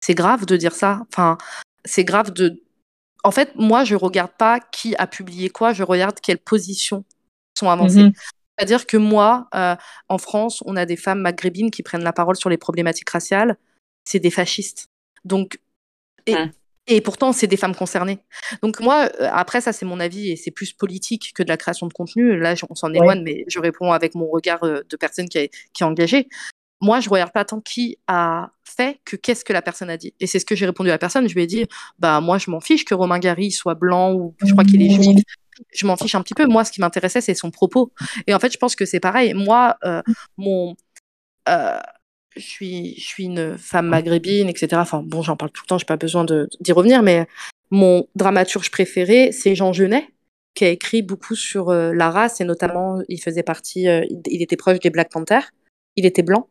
[0.01, 1.03] c'est grave de dire ça.
[1.09, 1.39] Enfin,
[1.85, 2.61] c'est grave de
[3.25, 7.05] en fait, moi, je regarde pas qui a publié quoi, je regarde quelles positions
[7.59, 8.05] sont avancées.
[8.05, 8.13] Mhm.
[8.57, 9.75] C'est-à-dire que moi, euh,
[10.09, 13.57] en France, on a des femmes maghrébines qui prennent la parole sur les problématiques raciales.
[14.05, 14.89] C'est des fascistes.
[15.25, 15.59] Donc,
[16.27, 16.35] et,
[16.87, 18.19] et pourtant, c'est des femmes concernées.
[18.63, 21.57] Donc moi, euh, après, ça, c'est mon avis et c'est plus politique que de la
[21.57, 22.37] création de contenu.
[22.37, 25.51] Là, on s'en éloigne, mais je réponds avec mon regard euh, de personne qui est,
[25.73, 26.29] qui est engagée
[26.81, 30.15] moi, je regarde pas tant qui a fait que qu'est-ce que la personne a dit.
[30.19, 31.29] Et c'est ce que j'ai répondu à la personne.
[31.29, 31.67] Je lui ai dit,
[31.99, 34.91] bah moi, je m'en fiche que Romain Gary soit blanc ou je crois qu'il est
[34.91, 35.23] juif.
[35.75, 36.47] Je m'en fiche un petit peu.
[36.47, 37.93] Moi, ce qui m'intéressait, c'est son propos.
[38.27, 39.35] Et en fait, je pense que c'est pareil.
[39.35, 40.01] Moi, euh,
[40.39, 40.75] mon,
[41.51, 41.79] euh,
[42.35, 44.69] je suis, je suis une femme maghrébine, etc.
[44.77, 45.79] Enfin, bon, j'en parle tout le temps.
[45.79, 47.27] J'ai pas besoin d'y revenir, mais
[47.71, 50.09] mon dramaturge préféré, c'est Jean Genet
[50.55, 53.87] qui a écrit beaucoup sur euh, la race et notamment, il faisait partie,
[54.27, 55.51] il était proche des Black Panthers.
[55.97, 56.49] Il était blanc.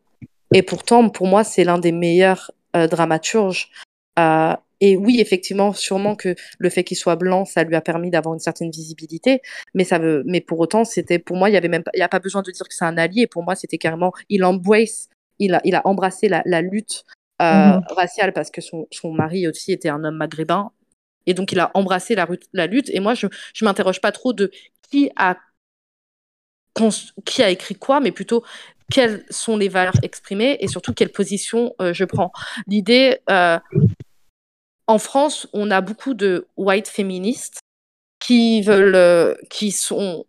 [0.53, 3.69] Et pourtant, pour moi, c'est l'un des meilleurs euh, dramaturges.
[4.17, 8.09] Euh, et oui, effectivement, sûrement que le fait qu'il soit blanc, ça lui a permis
[8.09, 9.41] d'avoir une certaine visibilité.
[9.73, 12.03] Mais ça veut, mais pour autant, c'était pour moi, il y avait même, il y
[12.03, 13.27] a pas besoin de dire que c'est un allié.
[13.27, 17.03] Pour moi, c'était carrément, il embrace, il a, il a embrassé la, la lutte
[17.41, 17.93] euh, mm-hmm.
[17.93, 20.71] raciale parce que son, son mari aussi était un homme maghrébin.
[21.25, 22.89] Et donc, il a embrassé la, la lutte.
[22.91, 24.49] Et moi, je, je m'interroge pas trop de
[24.89, 25.37] qui a
[27.25, 28.43] qui a écrit quoi, mais plutôt
[28.91, 32.31] quelles sont les valeurs exprimées et surtout quelle position euh, je prends.
[32.67, 33.59] L'idée, euh,
[34.87, 37.59] en France, on a beaucoup de white féministes
[38.19, 40.25] qui veulent, euh, qui sont,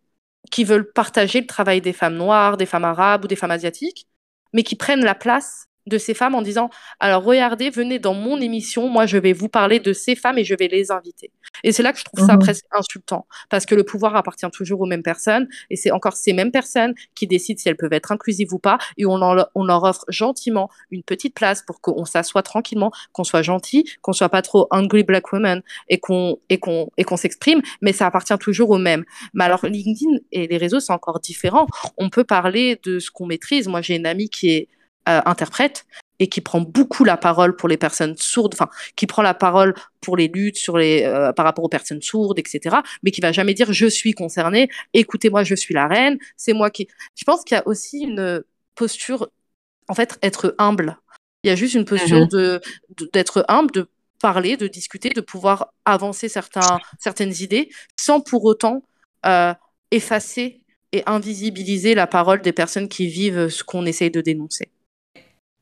[0.51, 4.07] qui veulent partager le travail des femmes noires, des femmes arabes ou des femmes asiatiques,
[4.53, 8.41] mais qui prennent la place de ces femmes en disant alors regardez venez dans mon
[8.41, 11.31] émission moi je vais vous parler de ces femmes et je vais les inviter.
[11.65, 12.41] Et c'est là que je trouve ça mhm.
[12.41, 16.33] presque insultant parce que le pouvoir appartient toujours aux mêmes personnes et c'est encore ces
[16.33, 19.21] mêmes personnes qui décident si elles peuvent être inclusives ou pas et on,
[19.55, 24.13] on leur offre gentiment une petite place pour qu'on s'assoie tranquillement qu'on soit gentil qu'on
[24.13, 28.07] soit pas trop angry black woman et qu'on et qu'on et qu'on s'exprime mais ça
[28.07, 29.05] appartient toujours aux mêmes.
[29.35, 31.67] Mais alors LinkedIn et les réseaux c'est encore différent.
[31.97, 33.69] On peut parler de ce qu'on maîtrise.
[33.69, 34.69] Moi j'ai une amie qui est
[35.09, 35.87] euh, interprète
[36.19, 39.75] et qui prend beaucoup la parole pour les personnes sourdes, enfin, qui prend la parole
[40.03, 43.33] pour les luttes sur les, euh, par rapport aux personnes sourdes, etc., mais qui va
[43.33, 46.89] jamais dire je suis concerné, écoutez-moi, je suis la reine, c'est moi qui.
[47.17, 48.43] Je pense qu'il y a aussi une
[48.75, 49.31] posture,
[49.89, 50.99] en fait, être humble.
[51.43, 52.31] Il y a juste une posture mm-hmm.
[52.31, 52.61] de
[53.15, 53.89] d'être humble, de
[54.21, 58.83] parler, de discuter, de pouvoir avancer certains, certaines idées sans pour autant
[59.25, 59.55] euh,
[59.91, 60.61] effacer
[60.93, 64.71] et invisibiliser la parole des personnes qui vivent ce qu'on essaye de dénoncer.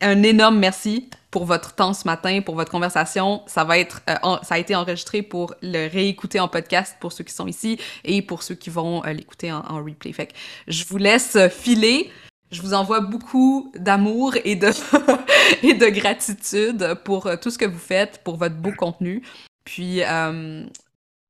[0.00, 3.42] Un énorme merci pour votre temps ce matin, pour votre conversation.
[3.46, 7.24] Ça va être, euh, ça a été enregistré pour le réécouter en podcast pour ceux
[7.24, 10.12] qui sont ici et pour ceux qui vont euh, l'écouter en, replay.
[10.12, 10.34] Fait que
[10.68, 12.10] je vous laisse filer.
[12.50, 14.70] Je vous envoie beaucoup d'amour et de,
[15.62, 19.22] et de gratitude pour euh, tout ce que vous faites, pour votre beau contenu.
[19.64, 20.64] Puis, euh,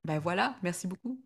[0.04, 1.18] ben voilà, merci beaucoup.